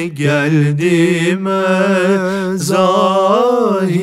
geldime 0.05 1.63
zahir 2.57 4.03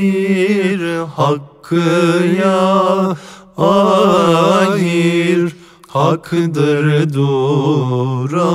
hakkıya 1.15 2.59
ahir 3.57 5.55
haktır 5.87 7.13
durağın. 7.13 8.49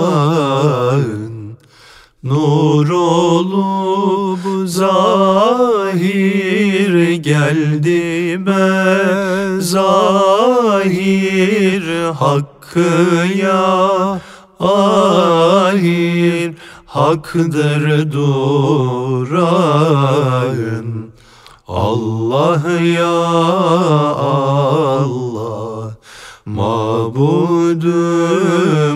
Nur 2.23 2.89
olup 2.91 4.69
zahir 4.69 5.74
geldime 7.23 8.81
zahir 9.61 11.05
hakkıya 12.13 13.65
ahir 14.61 16.55
haktır 16.87 18.13
durağın. 18.13 19.35
Allah 21.69 22.63
ya 22.99 23.17
Allah 24.17 25.97
mabudum 26.47 27.85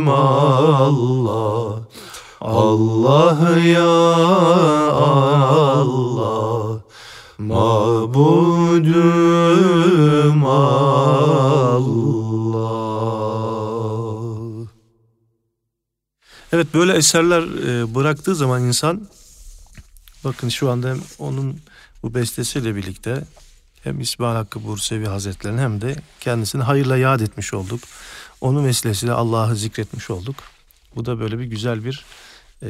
Allah. 0.09 1.79
Allah 2.41 3.59
ya 3.59 3.99
Allah 4.97 6.38
Mabudum 7.39 9.05
Allah. 10.45 11.79
Evet 16.53 16.75
böyle 16.75 16.93
eserler 16.93 17.43
e, 17.43 17.95
bıraktığı 17.95 18.35
zaman 18.35 18.63
insan 18.63 19.09
bakın 20.25 20.49
şu 20.49 20.71
anda 20.71 20.89
hem 20.89 21.01
onun 21.19 21.61
bu 22.03 22.15
bestesiyle 22.15 22.77
birlikte 22.77 23.25
hem 23.85 24.01
İsmail 24.01 24.37
Hakkı 24.37 24.65
Bursevi 24.65 25.07
Hazretleri'nin 25.07 25.59
hem 25.59 25.81
de 25.81 25.97
kendisini 26.21 26.63
hayırla 26.63 26.97
yad 26.97 27.21
etmiş 27.21 27.55
olduk. 27.55 27.81
Onun 28.41 28.65
vesilesiyle 28.65 29.13
Allah'ı 29.13 29.57
zikretmiş 29.57 30.11
olduk. 30.11 30.37
Bu 30.97 31.07
da 31.07 31.21
böyle 31.21 31.39
bir 31.39 31.45
güzel 31.45 31.85
bir 31.85 32.05
e, 32.63 32.69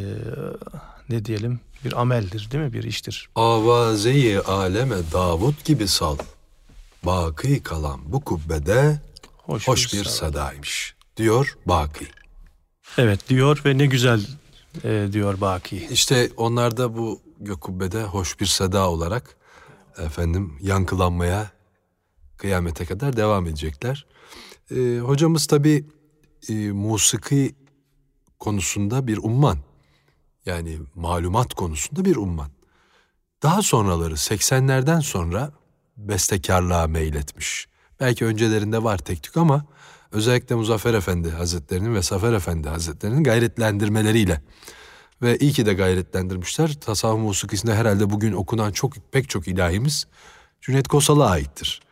ne 1.09 1.25
diyelim 1.25 1.61
bir 1.85 2.01
ameldir 2.01 2.49
değil 2.51 2.65
mi? 2.65 2.73
Bir 2.73 2.85
iştir. 2.85 3.29
Avazeyi 3.35 4.41
aleme 4.41 4.97
Davut 5.13 5.65
gibi 5.65 5.89
sal. 5.89 6.19
Baki 7.03 7.63
kalan 7.63 8.01
bu 8.07 8.21
kubbede 8.21 9.01
hoş, 9.37 9.69
hoş 9.69 9.93
bir, 9.93 9.99
bir 9.99 10.05
sadaymış 10.05 10.95
diyor 11.17 11.59
Baki. 11.67 12.07
Evet 12.99 13.29
diyor 13.29 13.63
ve 13.65 13.79
ne 13.79 13.87
güzel 13.87 14.27
e, 14.85 15.09
diyor 15.13 15.41
Baki. 15.41 15.89
İşte 15.91 16.31
onlar 16.37 16.77
da 16.77 16.97
bu 16.97 17.21
gök 17.41 17.61
kubbede 17.61 18.03
hoş 18.03 18.41
bir 18.41 18.47
sada 18.47 18.91
olarak 18.91 19.37
efendim 19.99 20.59
yankılanmaya 20.63 21.51
kıyamete 22.37 22.85
kadar 22.85 23.17
devam 23.17 23.47
edecekler. 23.47 24.07
E, 24.71 24.99
hocamız 24.99 25.47
tabi 25.47 25.85
e, 26.49 26.53
musiki 26.55 27.55
konusunda 28.39 29.07
bir 29.07 29.19
umman. 29.19 29.59
Yani 30.47 30.79
malumat 30.95 31.55
konusunda 31.55 32.05
bir 32.05 32.17
umman. 32.17 32.51
Daha 33.43 33.63
sonraları 33.63 34.15
80'lerden 34.15 35.01
sonra 35.01 35.53
bestekarlığa 35.97 36.87
meyletmiş. 36.87 37.69
Belki 38.01 38.25
öncelerinde 38.25 38.83
var 38.83 38.99
tek 38.99 39.23
tük 39.23 39.37
ama 39.37 39.65
özellikle 40.13 40.55
Muzaffer 40.55 40.95
Efendi 40.95 41.31
Hazretlerinin 41.31 41.95
ve 41.95 42.03
Safer 42.03 42.33
Efendi 42.33 42.69
Hazretlerinin 42.69 43.25
gayretlendirmeleriyle 43.25 44.43
ve 45.23 45.39
iyi 45.39 45.53
ki 45.53 45.67
de 45.67 45.75
gayretlendirmişler. 45.75 46.75
Tasavvuf 46.81 47.21
musikisinde 47.21 47.75
herhalde 47.75 48.11
bugün 48.11 48.33
okunan 48.33 48.73
çok 48.73 48.93
pek 49.13 49.29
çok 49.29 49.49
ilahimiz 49.49 50.07
Cüneyt 50.61 50.89
Kosal'a 50.89 51.31
aittir. 51.31 51.83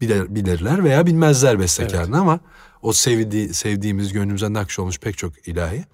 Bilir, 0.00 0.34
bilirler 0.34 0.84
veya 0.84 1.06
bilmezler 1.06 1.60
bestekarını 1.60 2.06
evet. 2.06 2.20
ama 2.20 2.40
o 2.82 2.92
sevdi, 2.92 3.54
sevdiğimiz 3.54 4.12
gönlümüze 4.12 4.52
nakş 4.52 4.78
olmuş 4.78 4.98
pek 4.98 5.18
çok 5.18 5.48
ilahi 5.48 5.84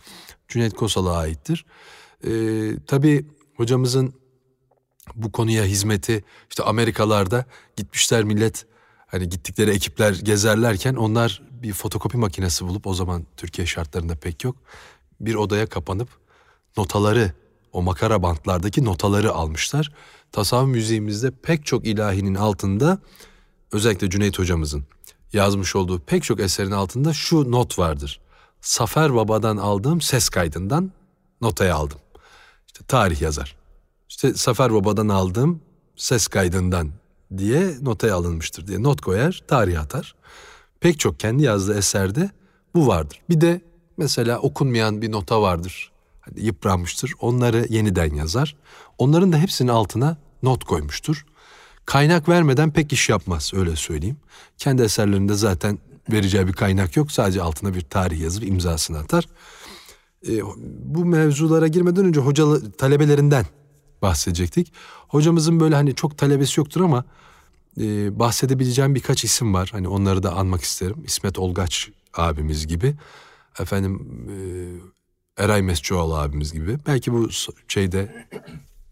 Cüneyt 0.48 0.74
Kosal'a 0.74 1.16
aittir. 1.16 1.66
Ee, 2.26 2.72
tabii 2.86 3.26
hocamızın 3.56 4.14
bu 5.14 5.32
konuya 5.32 5.64
hizmeti 5.64 6.24
işte 6.50 6.62
Amerikalarda 6.62 7.44
gitmişler 7.76 8.24
millet 8.24 8.66
hani 9.06 9.28
gittikleri 9.28 9.70
ekipler 9.70 10.14
gezerlerken 10.14 10.94
onlar 10.94 11.42
bir 11.50 11.72
fotokopi 11.72 12.16
makinesi 12.16 12.66
bulup 12.66 12.86
o 12.86 12.94
zaman 12.94 13.26
Türkiye 13.36 13.66
şartlarında 13.66 14.14
pek 14.14 14.44
yok. 14.44 14.56
Bir 15.20 15.34
odaya 15.34 15.66
kapanıp 15.66 16.08
notaları 16.76 17.32
o 17.72 17.82
makara 17.82 18.22
bantlardaki 18.22 18.84
notaları 18.84 19.32
almışlar. 19.32 19.92
Tasavvuf 20.32 20.68
müziğimizde 20.68 21.30
pek 21.30 21.66
çok 21.66 21.86
ilahinin 21.86 22.34
altında 22.34 22.98
özellikle 23.72 24.10
Cüneyt 24.10 24.38
hocamızın 24.38 24.84
yazmış 25.32 25.76
olduğu 25.76 26.00
pek 26.00 26.22
çok 26.22 26.40
eserin 26.40 26.70
altında 26.70 27.12
şu 27.12 27.50
not 27.50 27.78
vardır. 27.78 28.20
Safer 28.60 29.14
Baba'dan 29.14 29.56
aldığım 29.56 30.00
ses 30.00 30.28
kaydından 30.28 30.92
notaya 31.40 31.76
aldım. 31.76 31.98
Tarih 32.88 33.20
yazar. 33.20 33.56
İşte 34.08 34.34
Safer 34.34 34.74
Baba'dan 34.74 35.08
aldığım 35.08 35.60
ses 35.96 36.26
kaydından 36.26 36.90
diye 37.38 37.74
notaya 37.82 38.16
alınmıştır 38.16 38.66
diye 38.66 38.82
not 38.82 39.00
koyar, 39.00 39.42
tarih 39.48 39.80
atar. 39.80 40.14
Pek 40.80 40.98
çok 41.00 41.20
kendi 41.20 41.42
yazdığı 41.42 41.78
eserde 41.78 42.30
bu 42.74 42.86
vardır. 42.86 43.20
Bir 43.30 43.40
de 43.40 43.60
mesela 43.96 44.38
okunmayan 44.38 45.02
bir 45.02 45.12
nota 45.12 45.42
vardır. 45.42 45.92
Hani 46.20 46.40
yıpranmıştır. 46.44 47.12
Onları 47.20 47.66
yeniden 47.68 48.14
yazar. 48.14 48.56
Onların 48.98 49.32
da 49.32 49.38
hepsinin 49.38 49.68
altına 49.68 50.16
not 50.42 50.64
koymuştur. 50.64 51.26
Kaynak 51.86 52.28
vermeden 52.28 52.72
pek 52.72 52.92
iş 52.92 53.08
yapmaz 53.08 53.50
öyle 53.54 53.76
söyleyeyim. 53.76 54.16
Kendi 54.58 54.82
eserlerinde 54.82 55.34
zaten 55.34 55.78
vereceği 56.12 56.46
bir 56.46 56.52
kaynak 56.52 56.96
yok. 56.96 57.12
Sadece 57.12 57.42
altına 57.42 57.74
bir 57.74 57.80
tarih 57.80 58.20
yazır, 58.20 58.42
imzasını 58.42 58.98
atar. 58.98 59.28
E, 60.28 60.42
bu 60.84 61.04
mevzulara 61.04 61.68
girmeden 61.68 62.04
önce 62.04 62.20
hoca 62.20 62.46
talebelerinden 62.78 63.46
bahsedecektik. 64.02 64.72
Hocamızın 65.08 65.60
böyle 65.60 65.74
hani 65.74 65.94
çok 65.94 66.18
talebesi 66.18 66.60
yoktur 66.60 66.80
ama 66.80 67.04
e, 67.80 68.18
bahsedebileceğim 68.18 68.94
birkaç 68.94 69.24
isim 69.24 69.54
var. 69.54 69.68
Hani 69.72 69.88
onları 69.88 70.22
da 70.22 70.32
anmak 70.32 70.62
isterim. 70.62 70.96
İsmet 71.04 71.38
Olgaç 71.38 71.88
abimiz 72.14 72.66
gibi. 72.66 72.94
Efendim 73.58 74.06
e, 75.38 75.44
Eray 75.44 75.62
Mescioğlu 75.62 76.14
abimiz 76.14 76.52
gibi. 76.52 76.78
Belki 76.86 77.12
bu 77.12 77.28
şeyde 77.68 78.26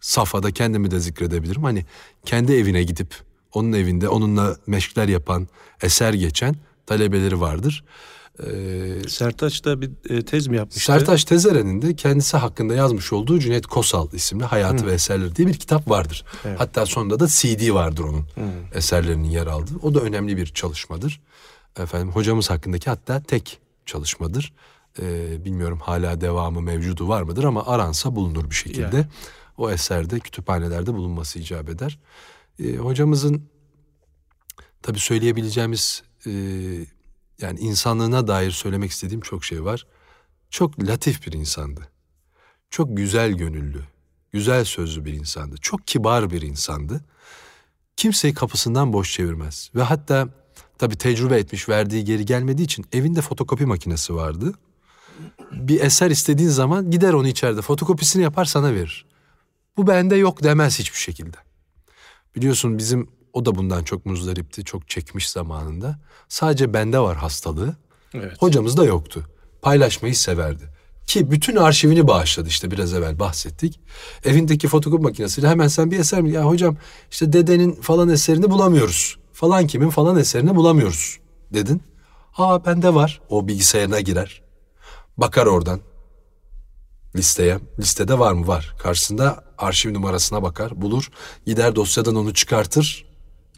safhada 0.01 0.51
kendimi 0.51 0.91
de 0.91 1.01
zikredebilirim. 1.01 1.63
Hani 1.63 1.85
kendi 2.25 2.53
evine 2.53 2.83
gidip 2.83 3.15
onun 3.53 3.73
evinde 3.73 4.09
onunla 4.09 4.57
meşkler 4.67 5.09
yapan, 5.09 5.49
eser 5.83 6.13
geçen 6.13 6.57
talebeleri 6.87 7.41
vardır. 7.41 7.85
Ee, 8.39 9.09
Sertaç 9.09 9.65
da 9.65 9.81
bir 9.81 9.91
e, 10.11 10.25
tez 10.25 10.47
mi 10.47 10.57
yapmıştı? 10.57 10.85
Sertaç 10.85 11.25
Tezeren'in 11.25 11.83
de 11.83 11.97
kendisi 11.97 12.37
hakkında 12.37 12.75
yazmış 12.75 13.13
olduğu 13.13 13.39
Cüneyt 13.39 13.67
Kosal 13.67 14.13
isimli 14.13 14.45
Hayatı 14.45 14.85
Hı. 14.85 14.87
ve 14.87 14.93
Eserleri 14.93 15.37
diye 15.37 15.49
bir 15.49 15.55
kitap 15.55 15.91
vardır. 15.91 16.25
Evet. 16.45 16.61
Hatta 16.61 16.87
sonunda 16.87 17.21
da 17.21 17.27
CD 17.27 17.73
vardır 17.75 18.05
onun 18.05 18.21
Hı. 18.21 18.75
eserlerinin 18.75 19.29
yer 19.29 19.47
aldığı. 19.47 19.77
O 19.83 19.95
da 19.95 20.01
önemli 20.01 20.37
bir 20.37 20.47
çalışmadır. 20.47 21.21
Efendim 21.79 22.11
hocamız 22.13 22.51
hakkındaki 22.51 22.91
hatta 22.91 23.23
tek 23.23 23.59
çalışmadır. 23.87 24.53
Ee, 25.03 25.45
bilmiyorum 25.45 25.81
hala 25.83 26.21
devamı 26.21 26.61
mevcudu 26.63 27.09
var 27.09 27.23
mıdır 27.23 27.45
ama 27.45 27.67
aransa 27.67 28.17
bulunur 28.17 28.51
bir 28.51 28.55
şekilde. 28.55 28.97
Yani. 28.97 29.07
O 29.59 29.71
eserde 29.71 30.21
kütüphanelerde 30.21 30.95
bulunması 30.95 31.39
icap 31.39 31.69
eder. 31.69 31.99
Ee, 32.65 32.77
hocamızın 32.77 33.43
tabii 34.83 34.99
söyleyebileceğimiz 34.99 36.03
e, 36.27 36.31
yani 37.43 37.61
insanlığına 37.61 38.27
dair 38.27 38.51
söylemek 38.51 38.91
istediğim 38.91 39.21
çok 39.21 39.45
şey 39.45 39.65
var. 39.65 39.87
Çok 40.51 40.85
latif 40.89 41.27
bir 41.27 41.33
insandı. 41.33 41.89
Çok 42.71 42.97
güzel 42.97 43.33
gönüllü, 43.33 43.83
güzel 44.33 44.65
sözlü 44.65 45.05
bir 45.05 45.13
insandı. 45.13 45.57
Çok 45.57 45.87
kibar 45.87 46.31
bir 46.31 46.43
insandı. 46.43 47.05
Kimseyi 47.97 48.35
kapısından 48.35 48.93
boş 48.93 49.13
çevirmez. 49.13 49.71
Ve 49.75 49.83
hatta 49.83 50.29
tabii 50.79 50.97
tecrübe 50.97 51.39
etmiş, 51.39 51.69
verdiği 51.69 52.05
geri 52.05 52.25
gelmediği 52.25 52.65
için 52.65 52.87
evinde 52.93 53.21
fotokopi 53.21 53.67
makinesi 53.67 54.15
vardı. 54.15 54.53
Bir 55.53 55.81
eser 55.81 56.11
istediğin 56.11 56.49
zaman 56.49 56.91
gider 56.91 57.13
onu 57.13 57.29
içeride 57.29 57.63
fotokopisini 57.63 58.23
yapar 58.23 58.45
sana 58.45 58.75
verir. 58.75 59.07
Bu 59.77 59.87
bende 59.87 60.17
yok 60.17 60.43
demez 60.43 60.79
hiçbir 60.79 60.99
şekilde. 60.99 61.37
Biliyorsun 62.37 62.79
bizim 62.79 63.11
o 63.33 63.47
da 63.47 63.55
bundan 63.55 63.85
çok 63.85 64.07
muzdaripti, 64.07 64.65
çok 64.65 64.89
çekmiş 64.89 65.31
zamanında. 65.31 65.99
Sadece 66.29 66.75
bende 66.75 66.99
var 66.99 67.17
hastalığı. 67.17 67.77
Evet. 68.15 68.33
Hocamız 68.39 68.77
da 68.77 68.85
yoktu. 68.85 69.27
Paylaşmayı 69.63 70.17
severdi. 70.17 70.71
Ki 71.07 71.31
bütün 71.31 71.57
arşivini 71.57 72.09
bağışladı 72.09 72.49
işte 72.49 72.71
biraz 72.71 72.95
evvel 72.95 73.19
bahsettik. 73.19 73.81
Evindeki 74.25 74.69
fotokopi 74.69 75.03
makinesiyle 75.03 75.49
hemen 75.49 75.69
sen 75.69 75.91
bir 75.91 75.99
eser 75.99 76.21
mi? 76.21 76.31
Ya 76.31 76.47
hocam 76.47 76.77
işte 77.11 77.33
dedenin 77.33 77.73
falan 77.73 78.09
eserini 78.09 78.51
bulamıyoruz. 78.51 79.17
Falan 79.33 79.67
kimin 79.67 79.91
falan 79.91 80.17
eserini 80.17 80.57
bulamıyoruz 80.57 81.19
dedin. 81.53 81.83
Aa 82.37 82.65
bende 82.65 82.95
var. 82.95 83.21
O 83.29 83.49
bilgisayarına 83.49 84.01
girer. 84.01 84.43
Bakar 85.17 85.47
oradan 85.47 85.81
listeye. 87.17 87.59
Listede 87.79 88.19
var 88.19 88.33
mı? 88.33 88.47
Var. 88.47 88.75
Karşısında 88.79 89.45
arşiv 89.59 89.95
numarasına 89.95 90.43
bakar, 90.43 90.83
bulur. 90.83 91.11
Gider 91.47 91.77
dosyadan 91.77 92.15
onu 92.15 92.35
çıkartır. 92.35 93.10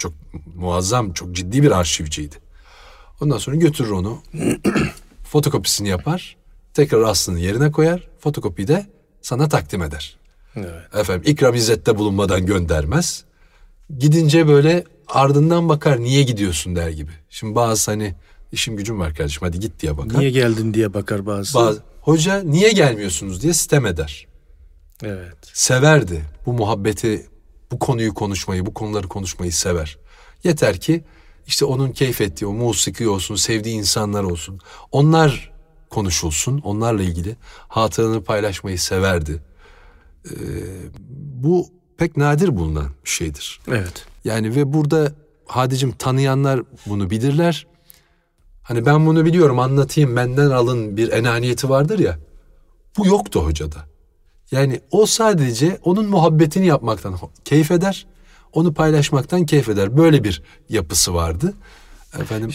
Çok 0.03 0.12
muazzam, 0.57 1.12
çok 1.12 1.33
ciddi 1.33 1.62
bir 1.62 1.71
arşivciydi. 1.71 2.35
Ondan 3.21 3.38
sonra 3.38 3.57
götürür 3.57 3.91
onu. 3.91 4.23
fotokopisini 5.25 5.88
yapar. 5.88 6.37
Tekrar 6.75 7.03
aslını 7.03 7.38
yerine 7.41 7.73
koyar. 7.73 8.09
Fotokopiyi 8.21 8.69
de 8.69 8.87
sana 9.23 9.49
takdim 9.49 9.83
eder. 9.83 10.17
Evet. 10.57 10.95
Efendim 10.95 11.23
ikram 11.27 11.55
izzette 11.55 11.99
bulunmadan 11.99 12.47
göndermez. 12.47 13.25
Gidince 13.99 14.49
böyle 14.49 14.85
ardından 15.09 15.69
bakar 15.69 16.01
niye 16.01 16.23
gidiyorsun 16.23 16.77
der 16.77 16.88
gibi. 16.88 17.12
Şimdi 17.31 17.55
bazı 17.55 17.91
hani 17.91 18.15
işim 18.53 18.77
gücüm 18.77 19.01
var 19.01 19.15
kardeşim 19.15 19.43
hadi 19.43 19.61
git 19.61 19.83
diye 19.83 19.99
bakar. 19.99 20.21
Niye 20.21 20.31
geldin 20.31 20.75
diye 20.75 20.95
bakar 20.95 21.27
bazı. 21.27 21.55
bazı 21.55 21.83
hoca 22.01 22.43
niye 22.43 22.73
gelmiyorsunuz 22.73 23.43
diye 23.43 23.53
sitem 23.53 23.87
eder. 23.87 24.27
Evet. 25.03 25.37
Severdi 25.43 26.23
bu 26.47 26.53
muhabbeti, 26.53 27.27
bu 27.73 27.79
konuyu 27.79 28.15
konuşmayı, 28.15 28.67
bu 28.67 28.75
konuları 28.75 29.09
konuşmayı 29.09 29.53
sever. 29.53 29.99
Yeter 30.45 30.81
ki 30.81 31.05
işte 31.47 31.65
onun 31.65 31.93
keyfettiği 31.93 32.49
o 32.49 32.53
musiki 32.53 33.09
olsun, 33.09 33.35
sevdiği 33.35 33.75
insanlar 33.75 34.23
olsun. 34.23 34.61
Onlar 34.93 35.53
konuşulsun, 35.91 36.59
onlarla 36.59 37.03
ilgili 37.03 37.37
hatıranı 37.69 38.25
paylaşmayı 38.25 38.79
severdi. 38.79 39.43
Ee, 40.25 40.33
bu 41.43 41.67
pek 41.97 42.17
nadir 42.17 42.57
bulunan 42.57 42.89
bir 43.05 43.11
şeydir. 43.11 43.61
Evet. 43.69 44.07
Yani 44.25 44.57
ve 44.57 44.73
burada 44.73 45.13
Hadicim 45.47 45.93
tanıyanlar 45.93 46.61
bunu 46.87 47.11
bilirler. 47.11 47.67
Hani 48.63 48.87
ben 48.87 49.07
bunu 49.07 49.25
biliyorum 49.25 49.59
anlatayım 49.59 50.17
benden 50.17 50.51
alın 50.51 50.97
bir 50.97 51.13
enaniyeti 51.13 51.69
vardır 51.69 51.99
ya. 51.99 52.19
Bu 52.99 53.07
yoktu 53.07 53.45
hocada. 53.45 53.92
Yani 54.53 54.81
o 54.91 55.07
sadece 55.07 55.79
onun 55.85 56.07
muhabbetini 56.07 56.67
yapmaktan 56.67 57.19
keyif 57.45 57.71
eder. 57.71 58.07
Onu 58.53 58.75
paylaşmaktan 58.75 59.47
keyif 59.47 59.69
eder. 59.69 59.97
Böyle 59.97 60.25
bir 60.25 60.43
yapısı 60.69 61.15
vardı. 61.15 61.55
Efendim 62.21 62.49
e, 62.49 62.53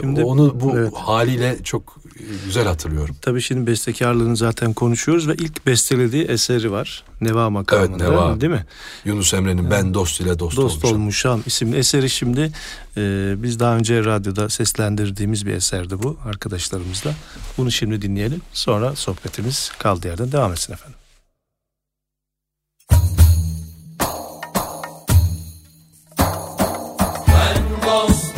şimdi, 0.00 0.24
onu 0.24 0.60
bu 0.60 0.78
evet. 0.78 0.94
haliyle 0.94 1.58
çok 1.64 1.96
güzel 2.44 2.66
hatırlıyorum. 2.66 3.16
Tabii 3.20 3.42
şimdi 3.42 3.66
bestekarlığını 3.66 4.36
zaten 4.36 4.72
konuşuyoruz 4.72 5.28
ve 5.28 5.34
ilk 5.34 5.66
bestelediği 5.66 6.24
eseri 6.24 6.72
var. 6.72 7.04
Neva 7.20 7.50
makamında 7.50 8.04
evet, 8.04 8.12
Neva. 8.12 8.40
değil 8.40 8.52
mi? 8.52 8.66
Yunus 9.04 9.34
Emre'nin 9.34 9.70
Ben 9.70 9.94
Dost 9.94 10.20
ile 10.20 10.38
Dost, 10.38 10.56
dost 10.56 10.84
Olmuşam. 10.84 11.00
Olmuşam 11.00 11.42
isimli 11.46 11.76
eseri 11.76 12.10
şimdi 12.10 12.52
e, 12.96 13.34
biz 13.36 13.60
daha 13.60 13.76
önce 13.76 14.04
radyoda 14.04 14.48
seslendirdiğimiz 14.48 15.46
bir 15.46 15.52
eserdi 15.52 16.02
bu 16.02 16.16
arkadaşlarımızla. 16.24 17.14
Bunu 17.58 17.70
şimdi 17.70 18.02
dinleyelim. 18.02 18.40
Sonra 18.52 18.96
sohbetimiz 18.96 19.72
kaldığı 19.78 20.08
yerden 20.08 20.32
devam 20.32 20.52
etsin 20.52 20.72
efendim. 20.72 21.00
troubles. 27.90 28.29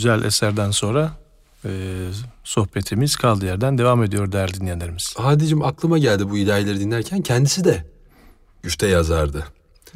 Güzel 0.00 0.24
eserden 0.24 0.70
sonra 0.70 1.12
e, 1.64 1.70
sohbetimiz 2.44 3.16
kaldığı 3.16 3.46
yerden 3.46 3.78
devam 3.78 4.02
ediyor 4.02 4.32
değerli 4.32 4.54
dinleyenlerimiz. 4.54 5.14
Hadicim 5.16 5.62
aklıma 5.62 5.98
geldi 5.98 6.30
bu 6.30 6.36
ilahileri 6.36 6.80
dinlerken 6.80 7.22
kendisi 7.22 7.64
de 7.64 7.84
güfte 8.62 8.86
yazardı. 8.86 9.44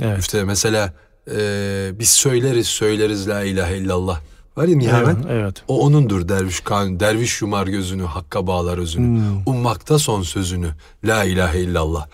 Evet. 0.01 0.17
Güfte 0.17 0.45
mesela 0.45 0.93
e, 1.31 1.91
biz 1.99 2.11
söyleriz 2.11 2.67
söyleriz 2.67 3.29
la 3.29 3.45
ilahe 3.45 3.77
illallah. 3.77 4.21
Var 4.57 4.69
ya 4.69 4.77
nihamet. 4.77 5.17
Evet, 5.17 5.27
evet. 5.31 5.63
O 5.69 5.81
onundur 5.81 6.29
derviş 6.29 6.61
kan, 6.61 7.01
derviş 7.01 7.43
yumar 7.43 7.67
gözünü, 7.67 8.05
hakka 8.05 8.47
bağlar 8.47 8.79
özünü. 8.79 9.07
Hmm. 9.07 9.43
Ummakta 9.47 9.99
son 9.99 10.23
sözünü, 10.23 10.71
la 11.05 11.25
ilahe 11.25 11.61
illallah 11.61 12.07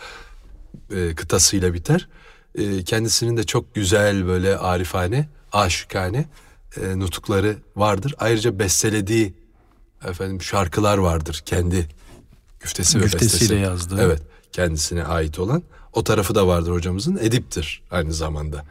e, 0.97 1.15
kıtasıyla 1.15 1.75
biter. 1.75 2.09
E, 2.55 2.85
kendisinin 2.85 3.37
de 3.37 3.45
çok 3.45 3.75
güzel 3.75 4.27
böyle 4.27 4.59
arifane, 4.59 5.29
aşıkane 5.53 6.25
e, 6.77 6.99
nutukları 6.99 7.57
vardır. 7.77 8.15
Ayrıca 8.19 8.59
bestelediği 8.59 9.35
efendim 10.09 10.43
şarkılar 10.43 10.99
vardır 10.99 11.43
kendi 11.47 11.89
güftesi 12.61 12.99
ve 12.99 13.03
Güftesiyle 13.03 13.41
bestesi. 13.41 13.55
yazdığı. 13.55 14.01
Evet, 14.03 14.23
kendisine 14.53 15.05
ait 15.05 15.39
olan. 15.39 15.63
O 15.93 16.05
tarafı 16.05 16.35
da 16.35 16.47
vardır 16.47 16.73
hocamızın. 16.73 17.17
Ediptir 17.23 17.83
aynı 17.91 18.13
zamanda. 18.13 18.65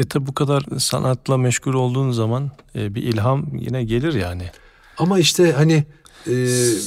E 0.00 0.04
tabi 0.04 0.26
bu 0.26 0.34
kadar 0.34 0.62
sanatla 0.78 1.36
meşgul 1.38 1.74
olduğun 1.74 2.10
zaman 2.12 2.50
e, 2.74 2.94
bir 2.94 3.02
ilham 3.02 3.46
yine 3.54 3.84
gelir 3.84 4.14
yani. 4.14 4.50
Ama 4.98 5.18
işte 5.18 5.52
hani 5.52 5.74
e, 6.26 6.30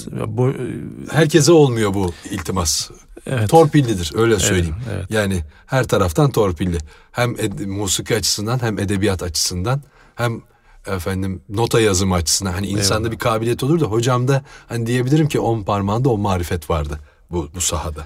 Bo- 0.09 0.79
herkese 1.11 1.51
olmuyor 1.51 1.93
bu 1.93 2.13
iltimas. 2.31 2.89
evet. 3.25 3.49
Torpillidir 3.49 4.11
öyle 4.15 4.39
söyleyeyim. 4.39 4.75
evet. 4.93 5.05
Yani 5.11 5.43
her 5.65 5.87
taraftan 5.87 6.31
torpilli. 6.31 6.77
Hem 7.11 7.31
ed- 7.35 7.65
musiki 7.65 8.15
açısından 8.15 8.61
hem 8.61 8.79
edebiyat 8.79 9.23
açısından 9.23 9.81
hem 10.21 10.41
efendim 10.95 11.41
nota 11.49 11.81
yazımı 11.81 12.15
açısından 12.15 12.51
hani 12.53 12.67
insanda 12.67 13.11
bir 13.11 13.17
kabiliyet 13.17 13.63
olur 13.63 13.79
da 13.79 13.85
hocamda 13.85 14.43
hani 14.69 14.87
diyebilirim 14.87 15.27
ki 15.27 15.39
on 15.39 15.63
parmağında 15.63 16.09
o 16.09 16.17
marifet 16.17 16.69
vardı 16.69 16.99
bu 17.31 17.49
bu 17.55 17.61
sahada. 17.61 18.05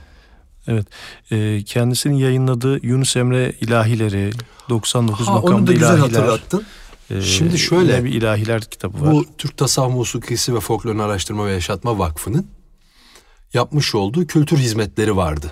Evet. 0.68 0.88
E, 1.32 1.64
kendisinin 1.64 2.16
yayınladığı 2.16 2.86
Yunus 2.86 3.16
Emre 3.16 3.54
ilahileri, 3.62 4.32
99 4.70 5.28
Ha, 5.28 5.32
makamda 5.34 5.56
onu 5.56 5.68
da 5.68 5.74
güzel 5.74 5.98
ilahiler. 5.98 6.20
hatırlattın. 6.20 6.64
e, 7.10 7.22
Şimdi 7.22 7.60
şöyle, 7.60 8.04
bir 8.04 8.14
ilahiler 8.14 8.62
kitabı 8.62 9.02
var. 9.02 9.12
Bu 9.12 9.26
Türk 9.38 9.58
Tasavvuf 9.58 9.96
Musikisi 9.96 10.56
ve 10.56 10.60
Folklorunu 10.60 11.04
Araştırma 11.04 11.46
ve 11.46 11.52
Yaşatma 11.52 12.00
Vakfı'nın 12.00 12.48
yapmış 13.54 13.96
olduğu 13.96 14.28
kültür 14.28 14.58
hizmetleri 14.58 15.16
vardı. 15.16 15.52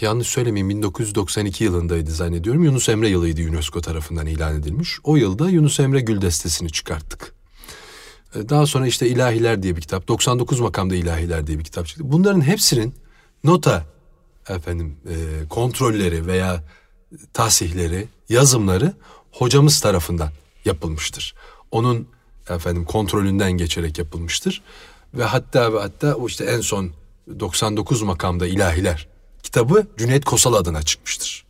Yanlış 0.00 0.28
söylemeyeyim 0.28 0.68
1992 0.68 1.64
yılındaydı 1.64 2.10
zannediyorum. 2.10 2.64
Yunus 2.64 2.88
Emre 2.88 3.08
yılıydı 3.08 3.42
UNESCO 3.42 3.80
tarafından 3.80 4.26
ilan 4.26 4.56
edilmiş. 4.56 4.98
O 5.04 5.16
yılda 5.16 5.50
Yunus 5.50 5.80
Emre 5.80 6.00
Gül 6.00 6.20
Destesi'ni 6.20 6.72
çıkarttık. 6.72 7.34
Ee, 8.34 8.48
Daha 8.48 8.66
sonra 8.66 8.86
işte 8.86 9.08
İlahiler 9.08 9.62
diye 9.62 9.76
bir 9.76 9.80
kitap, 9.80 10.08
99 10.08 10.60
makamda 10.60 10.94
İlahiler 10.94 11.46
diye 11.46 11.58
bir 11.58 11.64
kitap 11.64 11.86
çıktı. 11.86 12.02
Bunların 12.06 12.40
hepsinin 12.40 12.94
nota 13.44 13.86
efendim 14.48 14.96
e, 15.08 15.48
kontrolleri 15.48 16.26
veya 16.26 16.64
tahsihleri, 17.32 18.08
yazımları 18.28 18.92
hocamız 19.30 19.80
tarafından 19.80 20.30
yapılmıştır. 20.64 21.34
Onun 21.70 22.08
efendim 22.48 22.84
kontrolünden 22.84 23.52
geçerek 23.52 23.98
yapılmıştır. 23.98 24.62
Ve 25.14 25.24
hatta 25.24 25.74
ve 25.74 25.78
hatta 25.78 26.16
işte 26.26 26.44
en 26.44 26.60
son 26.60 26.90
99 27.40 28.02
makamda 28.02 28.46
ilahiler 28.46 29.08
kitabı 29.42 29.86
Cüneyt 29.98 30.24
Kosal 30.24 30.54
adına 30.54 30.82
çıkmıştır. 30.82 31.44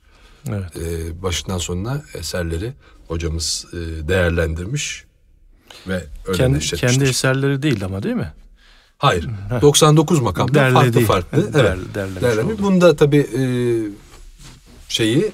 Evet. 0.48 0.76
Ee, 0.76 1.22
başından 1.22 1.58
sonuna 1.58 2.02
eserleri 2.14 2.72
hocamız 3.08 3.66
e, 3.72 4.08
değerlendirmiş 4.08 5.04
ve 5.88 6.04
öyle 6.26 6.38
Kendi, 6.38 6.58
kendi 6.58 7.04
eserleri 7.04 7.62
değil 7.62 7.84
ama 7.84 8.02
değil 8.02 8.14
mi? 8.14 8.32
Hayır. 8.98 9.28
99 9.62 10.20
makamda 10.20 10.70
farklı 10.70 11.00
farklı. 11.00 11.54
Der- 11.54 11.64
evet. 11.64 11.94
derlemiş 11.94 12.22
derlemiş. 12.22 12.54
oldu. 12.54 12.62
Bunda 12.62 12.96
tabii 12.96 13.26
e, 13.38 13.42
şeyi 14.88 15.32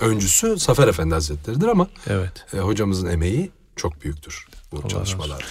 öncüsü 0.00 0.58
Zafer 0.58 0.88
Efendi 0.88 1.14
Hazretleri'dir 1.14 1.66
ama 1.66 1.88
Evet. 2.06 2.32
e, 2.54 2.58
hocamızın 2.58 3.06
emeği 3.06 3.50
çok 3.76 4.02
büyüktür 4.04 4.46
bu 4.72 4.88
çalışmalar. 4.88 5.44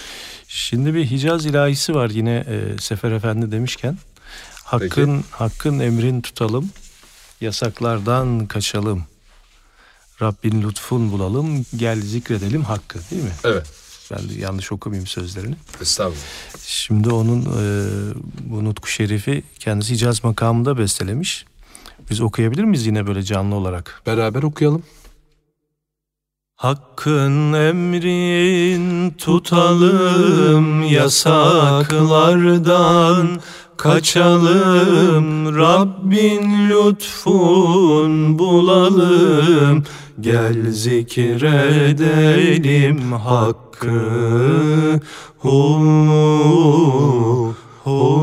Şimdi 0.48 0.94
bir 0.94 1.10
Hicaz 1.10 1.46
ilahisi 1.46 1.94
var 1.94 2.10
yine 2.10 2.44
e, 2.48 2.78
Sefer 2.78 3.12
Efendi 3.12 3.52
demişken. 3.52 3.98
Hakkın 4.64 5.24
hakkın 5.30 5.78
emrin 5.78 6.20
tutalım. 6.20 6.70
Yasaklardan 7.40 8.46
kaçalım. 8.46 9.04
Rabbin 10.22 10.62
lütfun 10.62 11.12
bulalım. 11.12 11.66
Gel 11.76 12.00
zikredelim 12.00 12.62
hakkı 12.62 12.98
değil 13.10 13.22
mi? 13.22 13.32
Evet. 13.44 13.66
Ben 14.10 14.28
de 14.28 14.34
yanlış 14.34 14.72
okumayayım 14.72 15.06
sözlerini. 15.06 15.54
Estağfurullah. 15.80 16.20
Şimdi 16.66 17.10
onun 17.10 17.42
e, 17.42 17.46
bu 18.40 18.64
Nutku 18.64 18.88
Şerifi 18.88 19.42
kendisi 19.58 19.94
Hicaz 19.94 20.24
makamında 20.24 20.78
bestelemiş. 20.78 21.44
Biz 22.10 22.20
okuyabilir 22.20 22.64
miyiz 22.64 22.86
yine 22.86 23.06
böyle 23.06 23.22
canlı 23.22 23.54
olarak? 23.54 24.02
Beraber 24.06 24.42
okuyalım. 24.42 24.82
Hakkın 26.56 27.52
emrin 27.52 29.10
tutalım 29.10 30.82
yasaklardan 30.82 33.40
kaçalım 33.76 35.58
Rabbin 35.58 36.68
lütfun 36.68 38.38
bulalım. 38.38 39.84
Gel 40.20 40.70
zikredelim 40.70 42.02
hakkı. 43.12 43.90
Hu 45.38 45.78
hu 47.84 48.22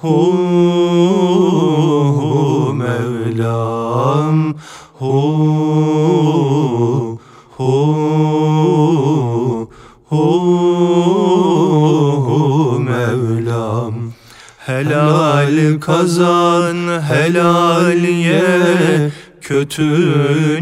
hu 0.00 0.34
Mevlam. 2.74 4.54
Hu 4.98 5.08
hu 6.08 6.17
Helal 14.68 15.80
kazan 15.80 17.02
helal 17.02 18.04
ye. 18.04 19.10
Kötü 19.40 19.92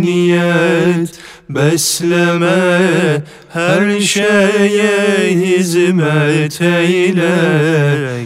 niyet 0.01 1.19
besleme 1.49 3.23
Her 3.49 4.01
şeye 4.01 5.31
hizmet 5.31 6.61
eyle. 6.61 7.37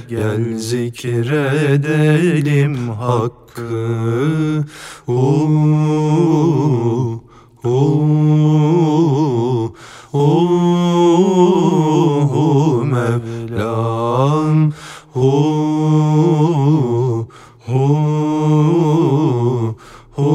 Gel 0.09 0.59
zikredelim 0.59 1.69
hakkı 2.89 4.65
Hu 5.07 5.49
hu 7.63 7.77
hu 10.13 10.51
Mevlam 12.85 14.73
hu 15.15 15.31
hu 17.67 17.87
hu 20.17 20.31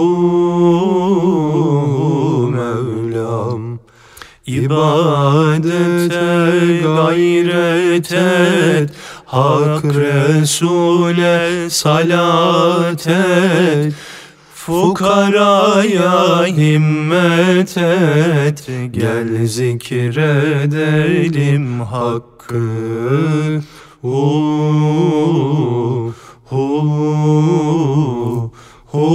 Mevlam. 2.52 3.80
İbadete 4.48 6.26
gayret 6.84 8.12
et 8.12 8.90
Hak 9.26 9.84
Resul'e 9.84 11.70
salat 11.70 13.08
et. 13.08 13.94
Fukaraya 14.66 16.46
himmet 16.46 17.78
et 17.78 18.68
Gel 18.92 19.46
zikredelim 19.46 20.72
hakkı 21.80 22.62
Hu 24.06 24.22
hu 26.50 26.66
hu 28.94 29.08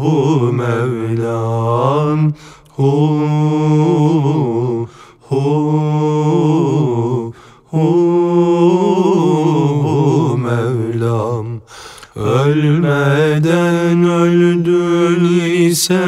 hu 0.00 0.12
Mevlam 0.60 2.18
hu 2.76 2.92
hu 5.28 5.44
hu 7.70 7.86
Mevlam. 10.44 11.46
Ölmeden 12.16 14.04
öldün 14.04 15.24
ise 15.66 16.04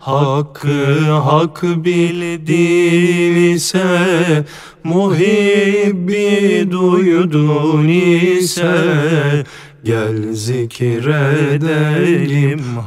Hakkı 0.00 1.10
hak 1.10 1.62
bildin 1.62 3.54
ise 3.54 4.44
Muhibbi 4.84 6.68
duydun 6.70 7.88
ise 7.88 9.44
Gel 9.84 10.32
zikredelim 10.32 11.58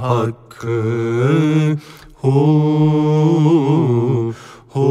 hakkı. 0.01 0.83
Hu 2.13 2.33
hu 4.69 4.89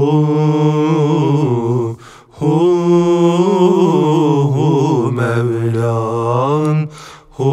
hu 2.30 2.54
hu 4.54 5.12
Mevlan. 5.12 6.88
Hu 7.30 7.52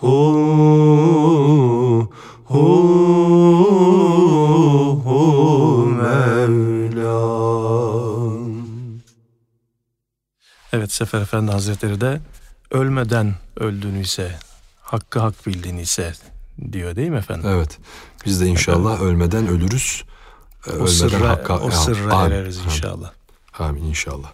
hu. 0.00 0.47
Sefer 10.98 11.20
Efendi 11.20 11.52
Hazretleri 11.52 12.00
de 12.00 12.20
ölmeden 12.70 13.34
öldüğünü 13.56 14.00
ise 14.00 14.38
hakkı 14.80 15.20
hak 15.20 15.46
bildiğini 15.46 15.80
ise 15.80 16.12
diyor 16.72 16.96
değil 16.96 17.08
mi 17.08 17.16
efendim? 17.16 17.50
Evet. 17.50 17.78
Biz 18.26 18.40
de 18.40 18.46
inşallah 18.46 18.94
efendim, 18.94 19.14
ölmeden 19.14 19.48
ölürüz. 19.48 20.04
O 20.66 20.70
ölmeden 20.70 20.86
sırra, 20.86 21.28
hakka, 21.28 21.58
o 21.58 21.70
sırra 21.70 22.14
amin, 22.14 22.30
ereriz 22.30 22.58
inşallah. 22.58 23.12
Amin 23.58 23.84
inşallah. 23.84 24.32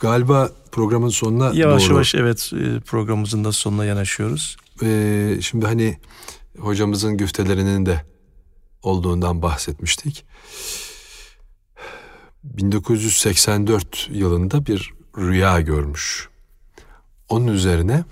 Galiba 0.00 0.50
programın 0.72 1.08
sonuna 1.08 1.50
yavaş 1.54 1.84
doğru. 1.84 1.92
yavaş 1.92 2.14
evet 2.14 2.52
e, 2.52 2.80
programımızın 2.80 3.44
da 3.44 3.52
sonuna 3.52 3.84
yanaşıyoruz. 3.84 4.56
Ee, 4.82 5.38
şimdi 5.42 5.66
hani 5.66 5.98
hocamızın 6.58 7.16
güftelerinin 7.16 7.86
de 7.86 8.04
olduğundan 8.82 9.42
bahsetmiştik. 9.42 10.24
1984 12.44 14.08
yılında 14.10 14.66
bir 14.66 14.94
rüya 15.18 15.60
görmüş. 15.60 16.28
Onun 17.28 17.46
üzerine 17.46 18.04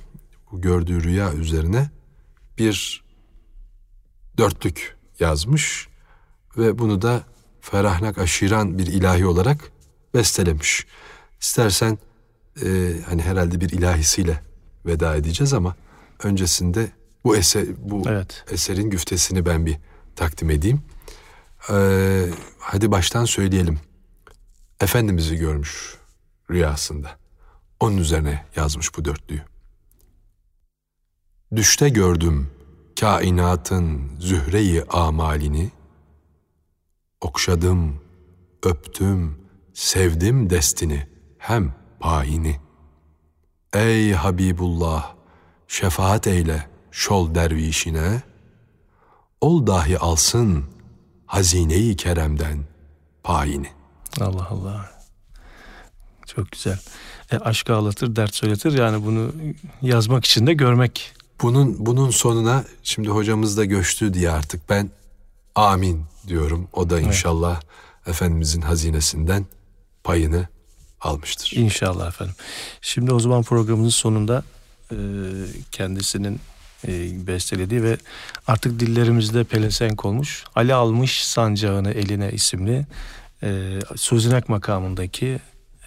bu 0.52 0.60
gördüğü 0.60 1.04
rüya 1.04 1.32
üzerine 1.32 1.90
bir 2.58 3.04
dörtlük 4.38 4.96
yazmış 5.20 5.88
ve 6.56 6.78
bunu 6.78 7.02
da 7.02 7.22
Ferahnak 7.60 8.18
Aşiran 8.18 8.78
bir 8.78 8.86
ilahi 8.86 9.26
olarak 9.26 9.72
bestelemiş. 10.14 10.86
İstersen 11.40 11.98
e, 12.64 12.94
hani 13.08 13.22
herhalde 13.22 13.60
bir 13.60 13.68
ilahisiyle 13.68 14.42
veda 14.86 15.16
edeceğiz 15.16 15.52
ama 15.52 15.76
öncesinde 16.22 16.90
bu 17.24 17.36
eser 17.36 17.64
bu 17.78 18.02
evet. 18.06 18.44
eserin 18.50 18.90
güftesini 18.90 19.46
ben 19.46 19.66
bir 19.66 19.76
takdim 20.16 20.50
edeyim. 20.50 20.82
Ee, 21.70 22.24
hadi 22.58 22.90
baştan 22.90 23.24
söyleyelim. 23.24 23.78
Efendimiz'i 24.80 25.36
görmüş 25.36 25.98
rüyasında. 26.50 27.10
Onun 27.80 27.96
üzerine 27.96 28.44
yazmış 28.56 28.96
bu 28.96 29.04
dörtlüyü. 29.04 29.42
Düşte 31.56 31.88
gördüm 31.88 32.50
kainatın 33.00 34.10
zühreyi 34.20 34.84
amalini, 34.84 35.70
okşadım, 37.20 38.00
öptüm, 38.62 39.38
sevdim 39.74 40.50
destini, 40.50 41.08
hem 41.38 41.74
payini. 42.00 42.60
Ey 43.72 44.12
Habibullah, 44.12 45.14
şefaat 45.68 46.26
eyle 46.26 46.68
şol 46.90 47.34
dervişine, 47.34 48.22
ol 49.40 49.66
dahi 49.66 49.98
alsın 49.98 50.64
hazineyi 51.26 51.96
keremden 51.96 52.64
payini. 53.22 53.77
Allah 54.20 54.48
Allah. 54.50 54.90
Çok 56.26 56.52
güzel. 56.52 56.78
E, 57.32 57.36
aşk 57.36 57.70
ağlatır, 57.70 58.16
dert 58.16 58.34
söyletir. 58.34 58.72
Yani 58.72 59.04
bunu 59.04 59.32
yazmak 59.82 60.24
için 60.24 60.46
de 60.46 60.52
görmek. 60.52 61.14
Bunun 61.42 61.86
bunun 61.86 62.10
sonuna 62.10 62.64
şimdi 62.82 63.08
hocamız 63.08 63.56
da 63.56 63.64
göçtü 63.64 64.14
diye 64.14 64.30
artık 64.30 64.68
ben 64.70 64.90
amin 65.54 66.04
diyorum. 66.26 66.68
O 66.72 66.90
da 66.90 67.00
inşallah 67.00 67.54
evet. 67.54 68.08
Efendimizin 68.08 68.60
hazinesinden 68.60 69.46
payını 70.04 70.48
almıştır. 71.00 71.52
İnşallah 71.56 72.08
efendim. 72.08 72.34
Şimdi 72.80 73.12
o 73.12 73.20
zaman 73.20 73.42
programımızın 73.42 73.90
sonunda 73.90 74.42
e, 74.90 74.96
kendisinin 75.72 76.40
e, 76.88 77.26
bestelediği 77.26 77.82
ve 77.82 77.96
artık 78.46 78.80
dillerimizde 78.80 79.44
pelesenk 79.44 80.04
olmuş 80.04 80.44
Ali 80.54 80.74
almış 80.74 81.24
sancağını 81.24 81.90
eline 81.90 82.32
isimli 82.32 82.86
e, 83.42 83.78
Suzinak 83.96 84.48
makamındaki 84.48 85.38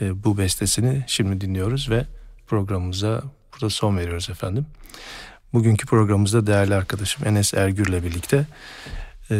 e, 0.01 0.23
bu 0.23 0.37
bestesini 0.37 1.03
şimdi 1.07 1.41
dinliyoruz 1.41 1.89
ve 1.89 2.05
programımıza 2.47 3.23
burada 3.53 3.69
son 3.69 3.97
veriyoruz 3.97 4.29
efendim. 4.29 4.65
Bugünkü 5.53 5.85
programımızda 5.85 6.47
değerli 6.47 6.75
arkadaşım 6.75 7.27
Enes 7.27 7.53
Ergür'le 7.53 8.03
birlikte 8.03 8.45
e, 9.31 9.35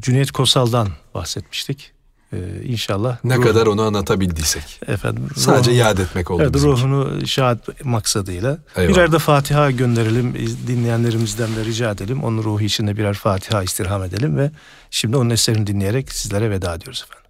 Cüneyt 0.00 0.30
Kosal'dan 0.30 0.88
bahsetmiştik. 1.14 1.94
Ee, 2.34 2.64
inşallah. 2.64 3.24
Ne 3.24 3.36
ruh, 3.36 3.42
kadar 3.42 3.66
onu 3.66 3.82
anlatabildiysek. 3.82 4.80
Efendim. 4.88 5.28
Sadece 5.36 5.70
ruhunu, 5.70 5.80
yad 5.80 5.98
etmek 5.98 6.30
oldu. 6.30 6.42
Evet, 6.42 6.54
ruhunu 6.54 7.26
şahat 7.26 7.84
maksadıyla. 7.84 8.58
Eyvallah. 8.76 8.94
Birer 8.94 9.12
de 9.12 9.18
Fatiha 9.18 9.70
gönderelim. 9.70 10.34
Dinleyenlerimizden 10.66 11.56
de 11.56 11.64
rica 11.64 11.90
edelim. 11.90 12.24
Onun 12.24 12.44
ruhu 12.44 12.60
içinde 12.60 12.96
birer 12.96 13.14
Fatiha 13.14 13.62
istirham 13.62 14.04
edelim 14.04 14.36
ve 14.36 14.50
şimdi 14.90 15.16
onun 15.16 15.30
eserini 15.30 15.66
dinleyerek 15.66 16.12
sizlere 16.12 16.50
veda 16.50 16.74
ediyoruz 16.74 17.04
efendim. 17.08 17.23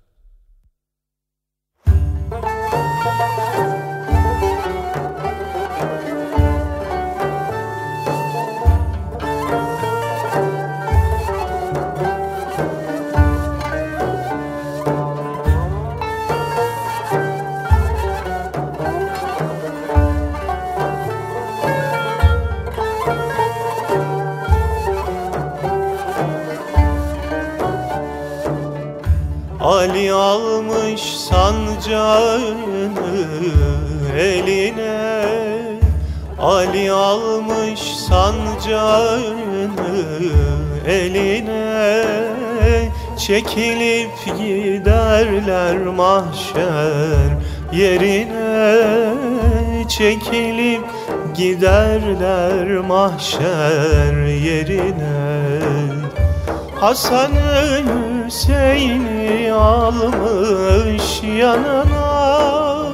Ali 29.85 30.13
almış 30.13 31.01
sancağını 31.01 32.47
eline. 34.19 35.15
Ali 36.39 36.93
almış 36.93 37.81
sancağını 37.81 39.35
eline. 40.87 42.05
Çekilip 43.19 44.11
giderler 44.39 45.77
mahşer 45.77 47.29
yerine. 47.73 48.85
Çekilip 49.89 50.85
giderler 51.37 52.79
mahşer 52.79 54.27
yerine. 54.27 55.25
Hasan'ın 56.81 58.14
Hüseyin'i 58.35 59.53
almış 59.53 61.23
yanına. 61.39 62.87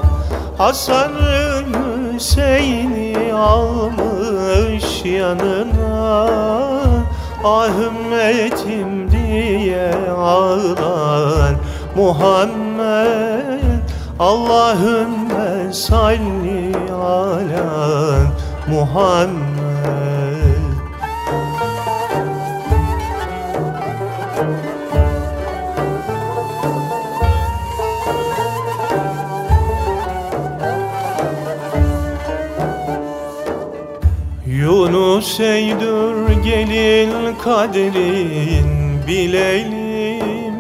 Hasan'ın 0.58 1.74
Hüseyin'i 2.14 3.32
almış 3.32 5.04
yanına. 5.04 6.28
Ah 7.44 7.68
ümmetim 7.68 9.10
diye 9.10 9.94
ağlar 10.18 11.54
Muhammed. 11.96 13.60
Allahümme 14.18 15.72
salli 15.72 16.72
ala 16.92 18.16
Muhammed 18.68 19.39
Yunus 34.70 35.40
eydür 35.40 36.42
gelin 36.44 37.12
kaderin 37.44 38.68
bilelim. 39.06 40.54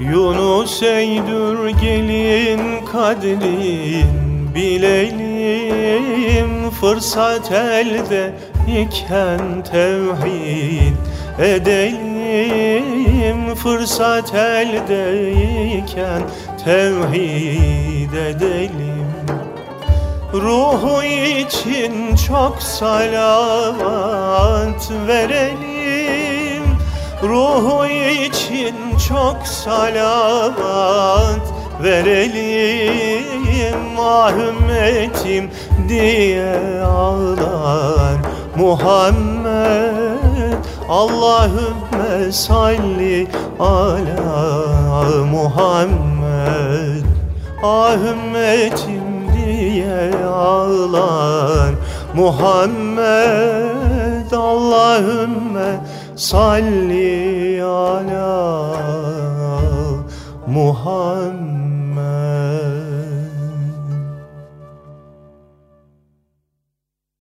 Yunus 0.00 0.82
eydür 0.82 1.68
gelin 1.68 2.60
kaderin 2.92 4.54
bilelim. 4.54 5.90
Fırsat 6.70 7.52
elde 7.52 8.32
iken 8.68 9.64
tevhid 9.70 10.96
edelim. 11.38 12.74
Fırsat 13.54 14.34
elde 14.34 15.32
iken 15.78 16.22
tevhid 16.64 18.12
edelim 18.12 18.87
Ruhu 20.42 21.02
için 21.02 22.16
çok 22.16 22.62
salavat 22.62 23.80
verelim. 25.06 26.64
Ruhu 27.22 27.86
için 28.26 28.74
çok 29.08 29.36
salavat 29.46 31.40
verelim. 31.82 33.78
Ah 34.00 34.32
ümmetim 34.32 35.50
diye 35.88 36.82
ağlar 36.82 38.16
Muhammed. 38.56 40.08
Allahümme 40.88 42.32
salli 42.32 43.26
ala 43.60 45.24
Muhammed. 45.30 47.04
Ah 47.62 47.96
ümmetim 47.96 48.97
diye 49.58 50.24
ağlar. 50.24 51.74
Muhammed 52.14 52.98
Allahümme 54.32 55.80
salli 56.16 57.64
ala 57.64 58.38
Muhammed 60.46 61.57